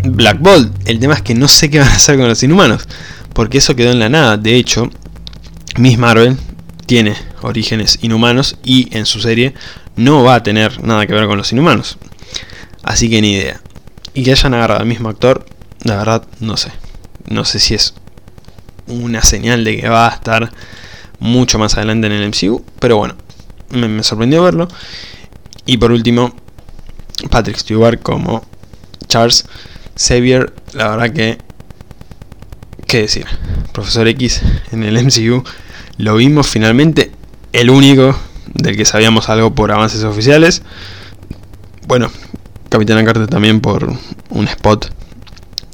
[0.03, 0.73] Black Bolt.
[0.87, 2.87] El tema es que no sé qué van a hacer con los inhumanos.
[3.33, 4.37] Porque eso quedó en la nada.
[4.37, 4.89] De hecho,
[5.77, 6.37] Miss Marvel
[6.85, 9.53] tiene orígenes inhumanos y en su serie
[9.95, 11.97] no va a tener nada que ver con los inhumanos.
[12.83, 13.61] Así que ni idea
[14.13, 15.45] y que hayan agarrado al mismo actor,
[15.83, 16.71] la verdad no sé.
[17.27, 17.93] No sé si es
[18.87, 20.51] una señal de que va a estar
[21.19, 23.15] mucho más adelante en el MCU, pero bueno,
[23.69, 24.67] me, sorprendió verlo.
[25.65, 26.35] Y por último,
[27.29, 28.43] Patrick Stewart como
[29.07, 29.45] Charles
[29.95, 31.37] Xavier, la verdad que,
[32.87, 33.25] ¿qué decir?
[33.73, 35.43] Profesor X en el MCU,
[35.97, 37.11] lo vimos finalmente,
[37.53, 38.17] el único
[38.53, 40.61] del que sabíamos algo por avances oficiales.
[41.87, 42.11] Bueno,
[42.69, 43.93] Capitana Carter también por
[44.29, 44.91] un spot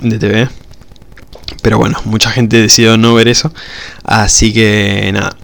[0.01, 0.49] de TV.
[1.61, 3.51] Pero bueno, mucha gente decidió no ver eso.
[4.03, 5.35] Así que nada.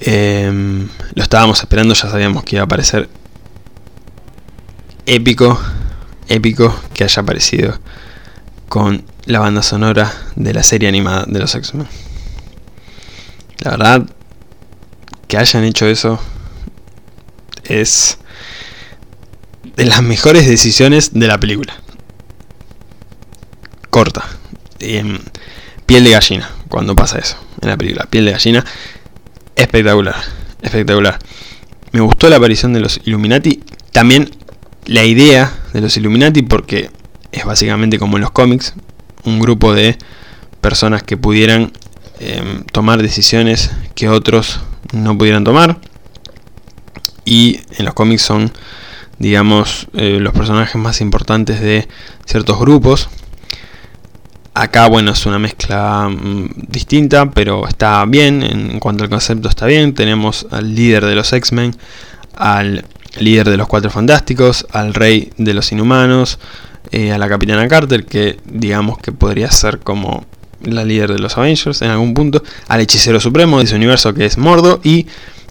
[0.00, 3.08] Em, lo estábamos esperando, ya sabíamos que iba a aparecer.
[5.06, 5.60] Épico,
[6.30, 7.78] épico que haya aparecido
[8.70, 11.86] con la banda sonora de la serie animada de los X-Men.
[13.58, 14.08] La verdad,
[15.28, 16.18] que hayan hecho eso
[17.64, 18.18] es
[19.76, 21.74] de las mejores decisiones de la película.
[23.90, 24.24] Corta.
[24.78, 28.06] Piel de gallina, cuando pasa eso, en la película.
[28.06, 28.64] Piel de gallina.
[29.56, 30.16] Espectacular.
[30.62, 31.18] Espectacular.
[31.92, 33.62] Me gustó la aparición de los Illuminati.
[33.92, 34.30] También
[34.86, 36.90] la idea de los Illuminati porque
[37.32, 38.74] es básicamente como en los cómics.
[39.24, 39.98] Un grupo de
[40.60, 41.72] personas que pudieran
[42.18, 44.60] em, tomar decisiones que otros
[44.92, 45.78] no pudieran tomar.
[47.24, 48.52] Y en los cómics son
[49.20, 51.86] digamos, eh, los personajes más importantes de
[52.24, 53.10] ciertos grupos.
[54.54, 59.66] Acá, bueno, es una mezcla mm, distinta, pero está bien, en cuanto al concepto está
[59.66, 59.94] bien.
[59.94, 61.76] Tenemos al líder de los X-Men,
[62.34, 62.86] al
[63.18, 66.38] líder de los Cuatro Fantásticos, al rey de los Inhumanos,
[66.92, 70.24] eh, a la Capitana Carter, que digamos que podría ser como
[70.62, 74.26] la líder de los Avengers en algún punto, al Hechicero Supremo de ese universo que
[74.26, 75.06] es Mordo, y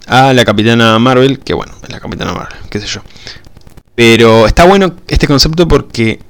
[0.06, 3.02] a la Capitana Marvel, que bueno, es la Capitana Marvel, qué sé yo.
[3.94, 6.20] Pero está bueno este concepto porque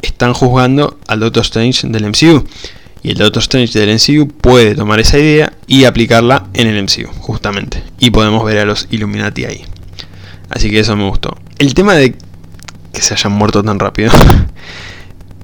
[0.00, 2.44] están juzgando al Doctor Strange del MCU.
[3.02, 7.08] Y el Doctor Strange del MCU puede tomar esa idea y aplicarla en el MCU,
[7.20, 7.82] justamente.
[8.00, 9.64] Y podemos ver a los Illuminati ahí.
[10.50, 11.36] Así que eso me gustó.
[11.58, 12.16] El tema de
[12.92, 14.10] que se hayan muerto tan rápido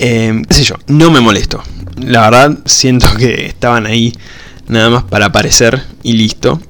[0.04, 1.62] Eh, yo, no me molesto.
[1.96, 4.12] La verdad, siento que estaban ahí
[4.66, 6.60] nada más para aparecer y listo.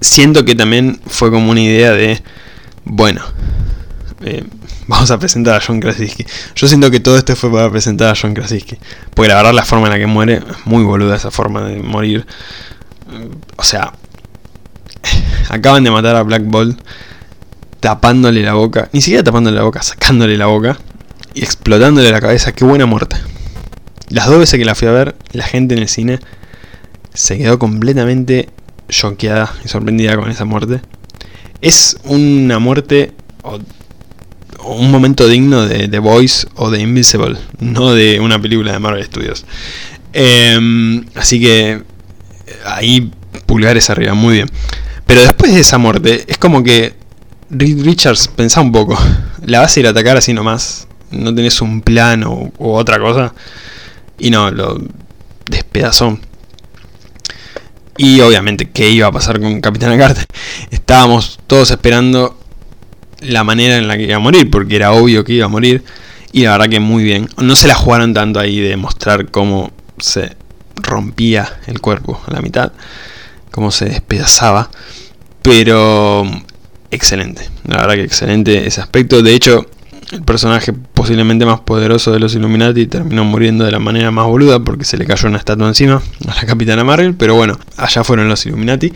[0.00, 2.22] Siento que también fue como una idea de,
[2.84, 3.20] bueno,
[4.22, 4.44] eh,
[4.86, 6.24] vamos a presentar a John Krasinski.
[6.54, 8.78] Yo siento que todo esto fue para presentar a John Krasinski.
[9.12, 11.82] Porque la verdad la forma en la que muere es muy boluda esa forma de
[11.82, 12.26] morir.
[13.56, 13.92] O sea,
[15.50, 16.80] acaban de matar a Black Bolt
[17.80, 18.88] tapándole la boca.
[18.92, 20.78] Ni siquiera tapándole la boca, sacándole la boca.
[21.34, 22.52] Y explotándole la cabeza.
[22.52, 23.16] Qué buena muerte.
[24.08, 26.18] Las dos veces que la fui a ver, la gente en el cine
[27.14, 28.48] se quedó completamente
[28.88, 30.80] choqueada y sorprendida con esa muerte.
[31.60, 33.12] Es una muerte
[33.42, 33.58] o,
[34.64, 39.04] un momento digno de The Voice o de Invisible, no de una película de Marvel
[39.04, 39.44] Studios.
[40.12, 41.82] Em, así que
[42.64, 43.10] ahí
[43.46, 44.50] pulgares arriba, muy bien.
[45.06, 46.94] Pero después de esa muerte, es como que
[47.50, 48.96] Richards, pensá un poco,
[49.44, 53.34] la vas a ir a atacar así nomás, no tenés un plan o, otra cosa,
[54.18, 54.80] y no, lo
[55.46, 56.18] despedazó.
[57.96, 60.24] Y obviamente, ¿qué iba a pasar con Capitana Carter?
[60.70, 62.38] Estábamos todos esperando
[63.20, 65.84] la manera en la que iba a morir, porque era obvio que iba a morir.
[66.32, 67.28] Y la verdad que muy bien.
[67.36, 70.36] No se la jugaron tanto ahí de mostrar cómo se
[70.76, 72.72] rompía el cuerpo a la mitad,
[73.50, 74.70] cómo se despedazaba.
[75.42, 76.24] Pero
[76.90, 79.22] excelente, la verdad que excelente ese aspecto.
[79.22, 79.66] De hecho,
[80.12, 84.58] el personaje posiblemente más poderoso de los Illuminati terminó muriendo de la manera más boluda
[84.60, 88.28] porque se le cayó una estatua encima a la Capitana Marvel, pero bueno, allá fueron
[88.28, 88.92] los Illuminati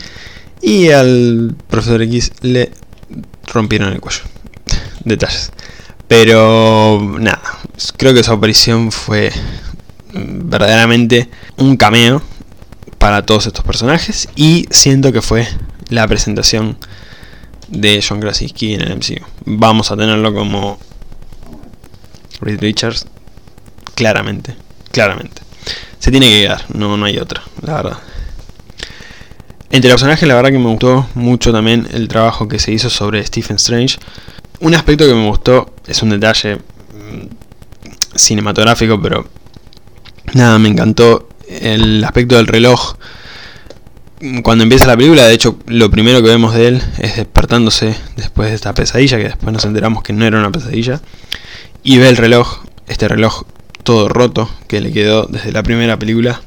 [0.61, 2.71] y al Profesor X le
[3.53, 4.21] rompieron el cuello.
[5.05, 5.51] Detalles.
[6.07, 7.41] Pero nada,
[7.97, 9.31] creo que su aparición fue
[10.13, 12.21] verdaderamente un cameo
[12.97, 15.47] para todos estos personajes y siento que fue
[15.89, 16.77] la presentación
[17.67, 19.25] de John Krasinski en el MCU.
[19.45, 20.79] Vamos a tenerlo como
[22.41, 23.07] Reed Richards,
[23.95, 24.55] claramente,
[24.91, 25.41] claramente.
[25.99, 27.97] Se tiene que quedar, no, no hay otra, la verdad.
[29.71, 32.89] Entre los personajes, la verdad que me gustó mucho también el trabajo que se hizo
[32.89, 33.97] sobre Stephen Strange.
[34.59, 39.27] Un aspecto que me gustó es un detalle mm, cinematográfico, pero
[40.33, 42.95] nada, me encantó el aspecto del reloj.
[44.43, 48.49] Cuando empieza la película, de hecho, lo primero que vemos de él es despertándose después
[48.49, 51.01] de esta pesadilla, que después nos enteramos que no era una pesadilla
[51.83, 53.43] y ve el reloj, este reloj
[53.83, 56.41] todo roto que le quedó desde la primera película.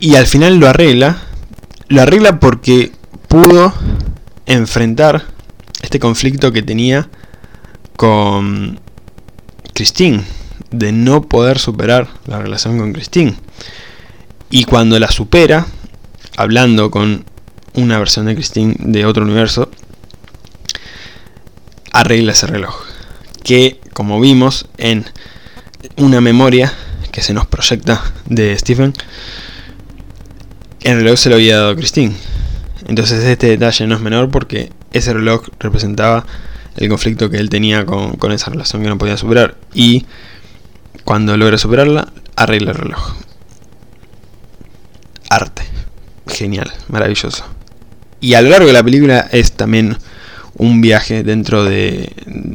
[0.00, 1.22] Y al final lo arregla.
[1.88, 2.92] Lo arregla porque
[3.28, 3.72] pudo
[4.46, 5.24] enfrentar
[5.80, 7.08] este conflicto que tenía
[7.96, 8.80] con
[9.72, 10.24] Christine.
[10.70, 13.36] De no poder superar la relación con Christine.
[14.50, 15.66] Y cuando la supera,
[16.36, 17.24] hablando con
[17.74, 19.70] una versión de Christine de otro universo,
[21.92, 22.94] arregla ese reloj
[23.44, 25.04] que, como vimos en
[25.96, 26.72] una memoria
[27.12, 28.94] que se nos proyecta de Stephen,
[30.80, 32.14] el reloj se lo había dado Christine.
[32.88, 36.26] Entonces este detalle no es menor porque ese reloj representaba
[36.76, 39.56] el conflicto que él tenía con, con esa relación que no podía superar.
[39.72, 40.06] Y
[41.04, 43.14] cuando logra superarla, arregla el reloj.
[45.30, 45.73] Arte.
[46.34, 47.44] Genial, maravilloso.
[48.20, 49.96] Y a lo largo de la película es también
[50.56, 52.12] un viaje dentro de,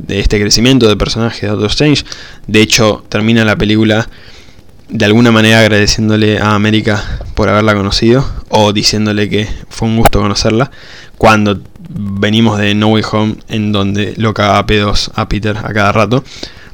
[0.08, 2.06] este crecimiento de personaje de Doctor Strange.
[2.48, 4.10] De hecho, termina la película
[4.90, 7.04] de alguna manera agradeciéndole a América
[7.36, 10.72] por haberla conocido o diciéndole que fue un gusto conocerla
[11.18, 15.92] cuando venimos de No Way Home en donde lo cagaba pedos a Peter a cada
[15.92, 16.24] rato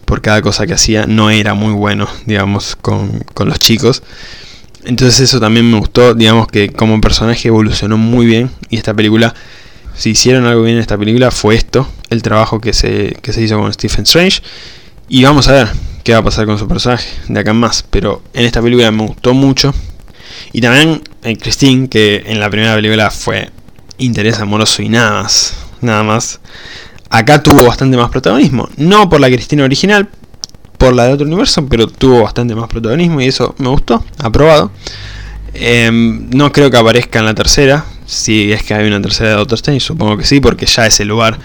[0.06, 4.02] por cada cosa que hacía no era muy bueno digamos con, con los chicos
[4.86, 9.34] entonces eso también me gustó digamos que como personaje evolucionó muy bien y esta película
[9.96, 13.58] si hicieron algo bien en esta película fue esto, el trabajo que se, se hizo
[13.58, 14.42] con Stephen Strange.
[15.08, 15.68] Y vamos a ver
[16.04, 17.84] qué va a pasar con su personaje de acá en más.
[17.90, 19.74] Pero en esta película me gustó mucho.
[20.52, 23.50] Y también en Christine, que en la primera película fue
[23.98, 25.56] interés amoroso y nada más.
[25.82, 26.40] Nada más.
[27.10, 28.68] Acá tuvo bastante más protagonismo.
[28.76, 30.10] No por la Christine original,
[30.78, 34.04] por la de otro universo, pero tuvo bastante más protagonismo y eso me gustó.
[34.18, 34.72] Aprobado.
[35.54, 39.36] Em, no creo que aparezca en la tercera, si es que hay una tercera de
[39.38, 41.40] Doctor Strange, supongo que sí, porque ya ese lugar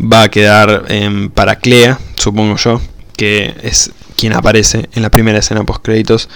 [0.00, 2.80] va a quedar em, para Clea, supongo yo,
[3.16, 6.28] que es quien aparece en la primera escena post créditos,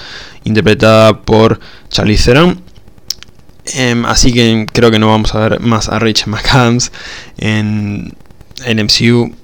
[0.44, 2.60] interpretada por Charlize Theron.
[3.74, 6.90] Em, así que creo que no vamos a ver más a Rachel McAdams
[7.38, 8.12] en
[8.64, 9.34] el MCU,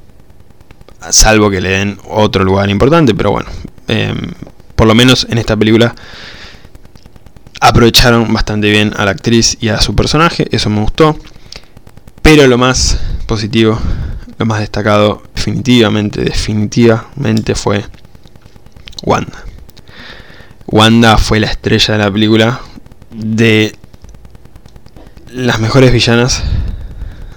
[1.10, 3.48] salvo que le den otro lugar importante, pero bueno,
[3.88, 4.32] em,
[4.74, 5.94] por lo menos en esta película
[7.60, 11.18] aprovecharon bastante bien a la actriz y a su personaje, eso me gustó.
[12.22, 13.78] Pero lo más positivo,
[14.38, 17.84] lo más destacado, definitivamente, definitivamente fue
[19.02, 19.44] Wanda.
[20.66, 22.60] Wanda fue la estrella de la película
[23.12, 23.76] de
[25.30, 26.42] las mejores villanas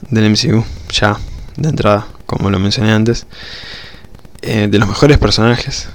[0.09, 1.17] del MCU, ya
[1.55, 3.25] de entrada, como lo mencioné antes.
[4.43, 5.89] Eh, de los mejores personajes.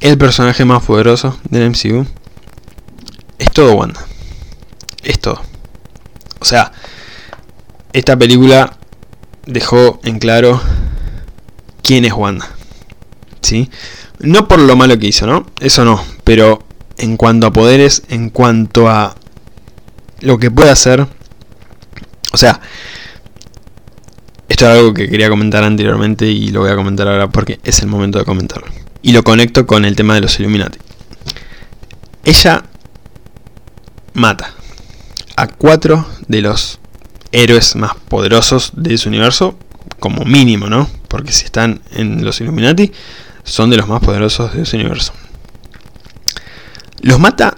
[0.00, 2.04] El personaje más poderoso del MCU.
[3.38, 4.04] Es todo Wanda.
[5.04, 5.40] Es todo.
[6.40, 6.72] O sea,
[7.92, 8.76] esta película
[9.46, 10.60] dejó en claro
[11.84, 12.48] quién es Wanda.
[13.40, 13.70] ¿Sí?
[14.18, 15.46] No por lo malo que hizo, ¿no?
[15.60, 16.04] Eso no.
[16.24, 16.64] Pero
[16.98, 19.14] en cuanto a poderes, en cuanto a
[20.18, 21.06] lo que puede hacer.
[22.32, 22.60] O sea,
[24.50, 27.82] esto es algo que quería comentar anteriormente y lo voy a comentar ahora porque es
[27.82, 28.66] el momento de comentarlo.
[29.00, 30.76] Y lo conecto con el tema de los Illuminati.
[32.24, 32.64] Ella
[34.12, 34.52] mata
[35.36, 36.80] a cuatro de los
[37.30, 39.56] héroes más poderosos de su universo,
[40.00, 40.90] como mínimo, ¿no?
[41.06, 42.90] Porque si están en los Illuminati,
[43.44, 45.12] son de los más poderosos de su universo.
[47.02, 47.56] Los mata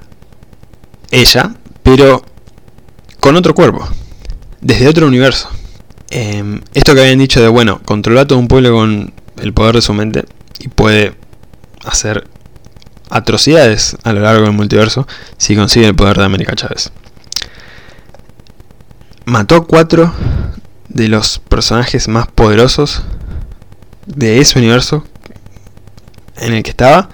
[1.11, 2.23] ella, pero
[3.19, 3.89] con otro cuerpo,
[4.61, 5.49] desde otro universo.
[6.15, 9.81] Em, esto que habían dicho de, bueno, controla todo un pueblo con el poder de
[9.81, 10.27] su mente
[10.59, 11.15] y puede
[11.87, 12.29] hacer
[13.09, 15.09] atrocidades a lo largo del multiverso
[15.39, 16.93] si consigue el poder de América Chávez.
[19.25, 20.13] Mató cuatro
[20.91, 23.05] de los personajes más poderosos
[24.05, 25.07] de ese universo
[26.37, 27.09] en el que estaba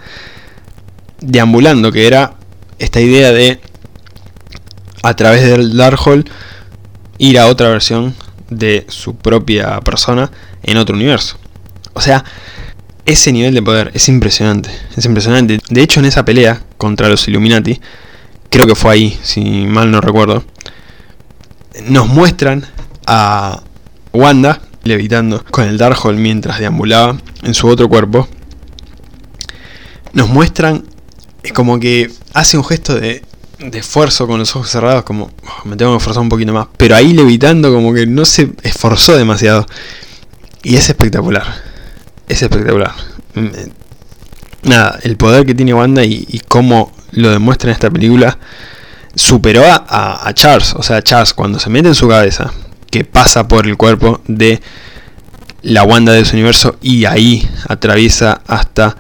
[1.21, 2.33] deambulando, que era
[2.81, 3.61] esta idea de
[5.05, 6.29] a través del Darkhold
[7.19, 8.17] ir a otra versión
[8.51, 10.31] de su propia persona
[10.63, 11.39] en otro universo.
[11.95, 12.25] O sea,
[13.05, 15.59] ese nivel de poder es impresionante, es impresionante.
[15.69, 17.81] De hecho, en esa pelea contra los Illuminati,
[18.51, 20.45] creo que fue ahí, si mal no recuerdo,
[21.87, 22.67] nos muestran
[23.07, 23.63] a
[24.13, 28.29] Wanda levitando con el Darkhold mientras deambulaba en su otro cuerpo.
[30.13, 30.85] Nos muestran
[31.55, 33.23] como que hace un gesto de
[33.59, 36.69] de esfuerzo con los ojos cerrados, como oh, me tengo que esforzar un poquito más.
[36.77, 39.67] Pero ahí levitando, como que no se esforzó demasiado.
[40.63, 41.45] Y es espectacular.
[42.29, 42.93] Es espectacular.
[43.35, 43.73] Mm, eh,
[44.63, 48.39] nada, el poder que tiene Wanda y, cómo lo demuestra en esta película
[49.15, 50.75] superó a, a, Charles.
[50.75, 52.53] O sea, Charles cuando se mete en su cabeza,
[52.91, 54.61] que pasa por el cuerpo de
[55.63, 58.97] la Wanda de su universo y ahí atraviesa hasta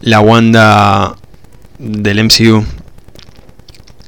[0.00, 1.16] la Wanda
[1.78, 2.64] del MCU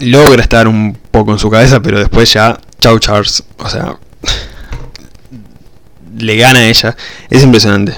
[0.02, 3.96] logra estar un poco en su cabeza, pero después ya, chau Charles, o sea,
[6.18, 6.96] le gana a ella.
[7.30, 7.94] Es impresionante.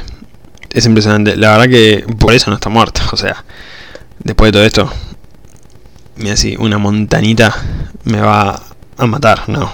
[0.70, 1.36] Es impresionante.
[1.36, 3.02] La verdad que por eso no está muerta.
[3.12, 3.44] O sea,
[4.22, 4.92] después de todo esto,
[6.16, 7.54] mira así, una montanita
[8.04, 8.60] me va
[8.96, 9.48] a matar.
[9.48, 9.72] No,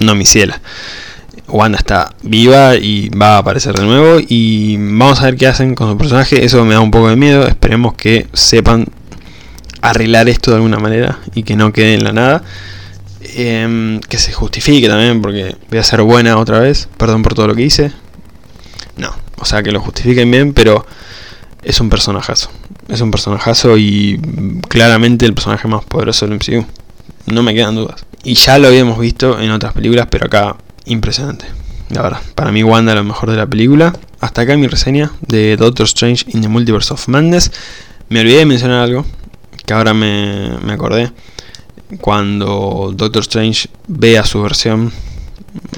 [0.00, 0.60] no mi ciela.
[1.46, 4.20] Wanda está viva y va a aparecer de nuevo.
[4.20, 6.44] Y vamos a ver qué hacen con su personaje.
[6.44, 7.46] Eso me da un poco de miedo.
[7.46, 8.86] Esperemos que sepan
[9.84, 12.42] arreglar esto de alguna manera y que no quede en la nada.
[13.36, 16.88] Em, que se justifique también, porque voy a ser buena otra vez.
[16.96, 17.92] Perdón por todo lo que hice.
[18.96, 20.86] No, o sea que lo justifiquen bien, pero
[21.62, 22.50] es un personajazo.
[22.88, 24.20] Es un personajazo y
[24.68, 26.66] claramente el personaje más poderoso del MCU.
[27.26, 28.06] No me quedan dudas.
[28.22, 30.56] Y ya lo habíamos visto en otras películas, pero acá
[30.86, 31.46] impresionante.
[31.90, 33.92] La verdad, para mí Wanda lo mejor de la película.
[34.20, 37.52] Hasta acá mi reseña de Doctor Strange in the Multiverse of Madness.
[38.08, 39.04] Me olvidé de mencionar algo
[39.66, 41.12] que ahora me, me acordé,
[42.00, 44.92] cuando Doctor Strange ve a su versión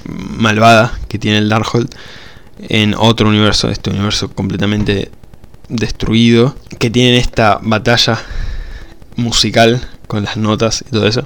[0.05, 1.89] malvada que tiene el Darkhold
[2.69, 5.11] en otro universo, este universo completamente
[5.69, 8.19] destruido, que tienen esta batalla
[9.17, 11.25] musical con las notas y todo eso.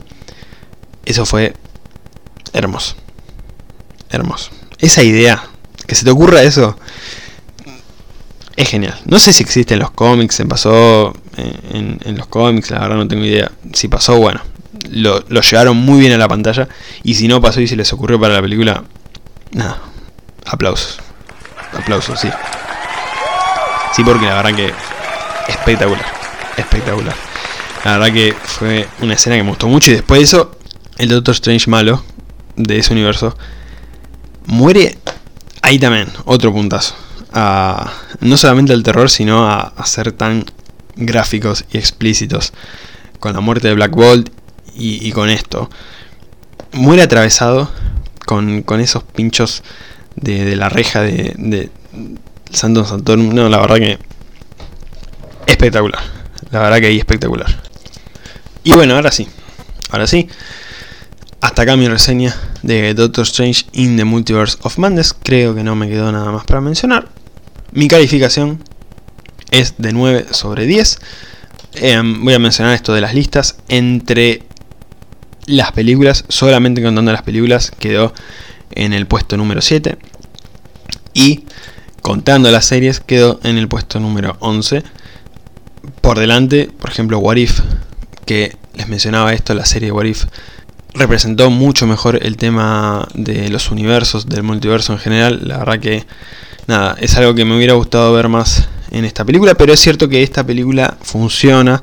[1.04, 1.54] Eso fue
[2.52, 2.96] hermoso.
[4.10, 4.50] Hermoso.
[4.78, 5.44] Esa idea,
[5.86, 6.76] que se te ocurra eso,
[8.60, 8.94] es genial.
[9.06, 13.08] No sé si existe en los cómics, se pasó en, los cómics, la verdad no
[13.08, 13.50] tengo idea.
[13.72, 14.40] Si pasó, bueno,
[14.90, 16.68] lo, llevaron muy bien a la pantalla.
[17.02, 18.84] Y si no pasó y se les ocurrió para la película,
[19.52, 19.78] nada,
[20.44, 20.98] aplausos.
[21.72, 22.28] Aplausos, sí.
[23.94, 24.72] Sí, porque la verdad que
[25.48, 26.04] espectacular,
[26.56, 27.14] espectacular.
[27.84, 30.50] La verdad que fue una escena que me gustó mucho y después de eso,
[30.98, 32.04] el Doctor Strange malo
[32.56, 33.36] de ese universo
[34.44, 34.98] muere
[35.62, 36.94] ahí también, otro puntazo
[37.32, 40.44] no solamente al terror, sino a, ser tan
[40.96, 42.52] gráficos y explícitos
[43.18, 44.30] con la muerte de Black Bolt
[44.74, 45.68] y, con esto.
[46.72, 47.70] Muere atravesado
[48.26, 49.62] con, esos pinchos
[50.16, 51.70] de, la reja de, de
[52.50, 53.34] Santo Santorum.
[53.34, 53.98] No, la verdad que
[55.46, 56.00] espectacular.
[56.50, 57.62] La verdad que ahí espectacular.
[58.64, 59.28] Y bueno, ahora sí.
[59.90, 60.28] Ahora sí.
[61.40, 65.14] Hasta acá mi reseña de Doctor Strange in the Multiverse of Madness.
[65.14, 67.08] Creo que no me quedó nada más para mencionar.
[67.72, 68.62] Mi calificación
[69.50, 70.98] es de 9 sobre 10.
[71.74, 73.56] Em, voy a mencionar esto de las listas.
[73.68, 74.42] Entre
[75.46, 78.12] las películas, solamente contando las películas, quedó
[78.72, 79.98] en el puesto número 7.
[81.14, 81.44] Y
[82.02, 84.82] contando las series, quedó en el puesto número 11.
[86.00, 87.60] Por delante, por ejemplo, What If,
[88.26, 90.24] que les mencionaba esto, la serie What If,
[90.94, 95.40] representó mucho mejor el tema de los universos, del multiverso en general.
[95.44, 96.04] La verdad que,
[96.70, 100.08] nada, es algo que me hubiera gustado ver más en esta película, pero es cierto
[100.08, 101.82] que esta película funciona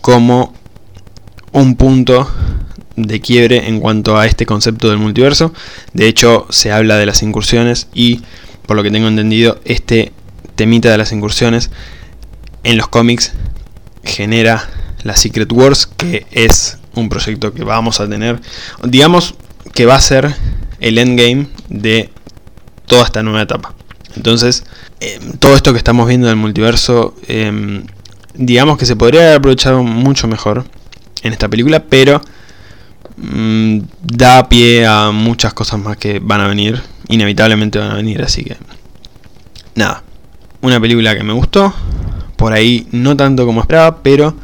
[0.00, 0.54] como
[1.52, 2.30] un punto
[2.96, 5.52] de quiebre en cuanto a este concepto del multiverso.
[5.92, 8.22] De hecho, se habla de las incursiones y,
[8.66, 10.12] por lo que tengo entendido, este
[10.54, 11.70] temita de las incursiones
[12.64, 13.32] en los cómics
[14.04, 14.68] genera
[15.02, 18.40] la Secret Wars, que es un proyecto que vamos a tener,
[18.82, 19.34] digamos
[19.74, 20.34] que va a ser
[20.80, 22.10] el endgame de
[22.86, 23.77] toda esta nueva etapa.
[24.16, 24.64] Entonces,
[25.00, 27.84] em, todo esto que estamos viendo del multiverso, em,
[28.34, 30.64] digamos que se podría haber aprovechado mucho mejor
[31.22, 32.20] en esta película, pero
[33.20, 38.22] Mm, da pie a muchas cosas más que van a venir, inevitablemente van a venir,
[38.22, 38.56] así que
[39.74, 40.04] nada,
[40.60, 41.74] una película que me gustó,
[42.36, 44.36] por ahí no tanto como esperaba, pero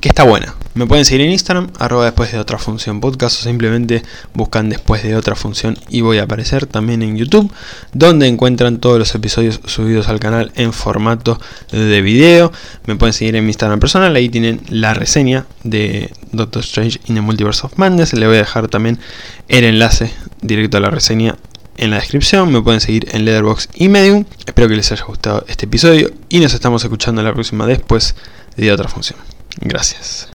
[0.00, 0.54] que está buena.
[0.74, 4.02] Me pueden seguir en Instagram, arroba después de otra función podcast o simplemente
[4.32, 7.52] buscan después de otra función y voy a aparecer también en YouTube,
[7.92, 12.50] donde encuentran todos los episodios subidos al canal en formato de video.
[12.86, 17.14] Me pueden seguir en mi Instagram personal, ahí tienen la reseña de Doctor Strange in
[17.14, 18.12] the Multiverse of Madness.
[18.12, 18.98] Le voy a dejar también
[19.46, 20.10] el enlace
[20.42, 21.36] directo a la reseña
[21.76, 22.50] en la descripción.
[22.50, 24.24] Me pueden seguir en Letterboxd y Medium.
[24.44, 28.16] Espero que les haya gustado este episodio y nos estamos escuchando la próxima después
[28.56, 29.18] de otra función.
[29.60, 30.33] Gracias.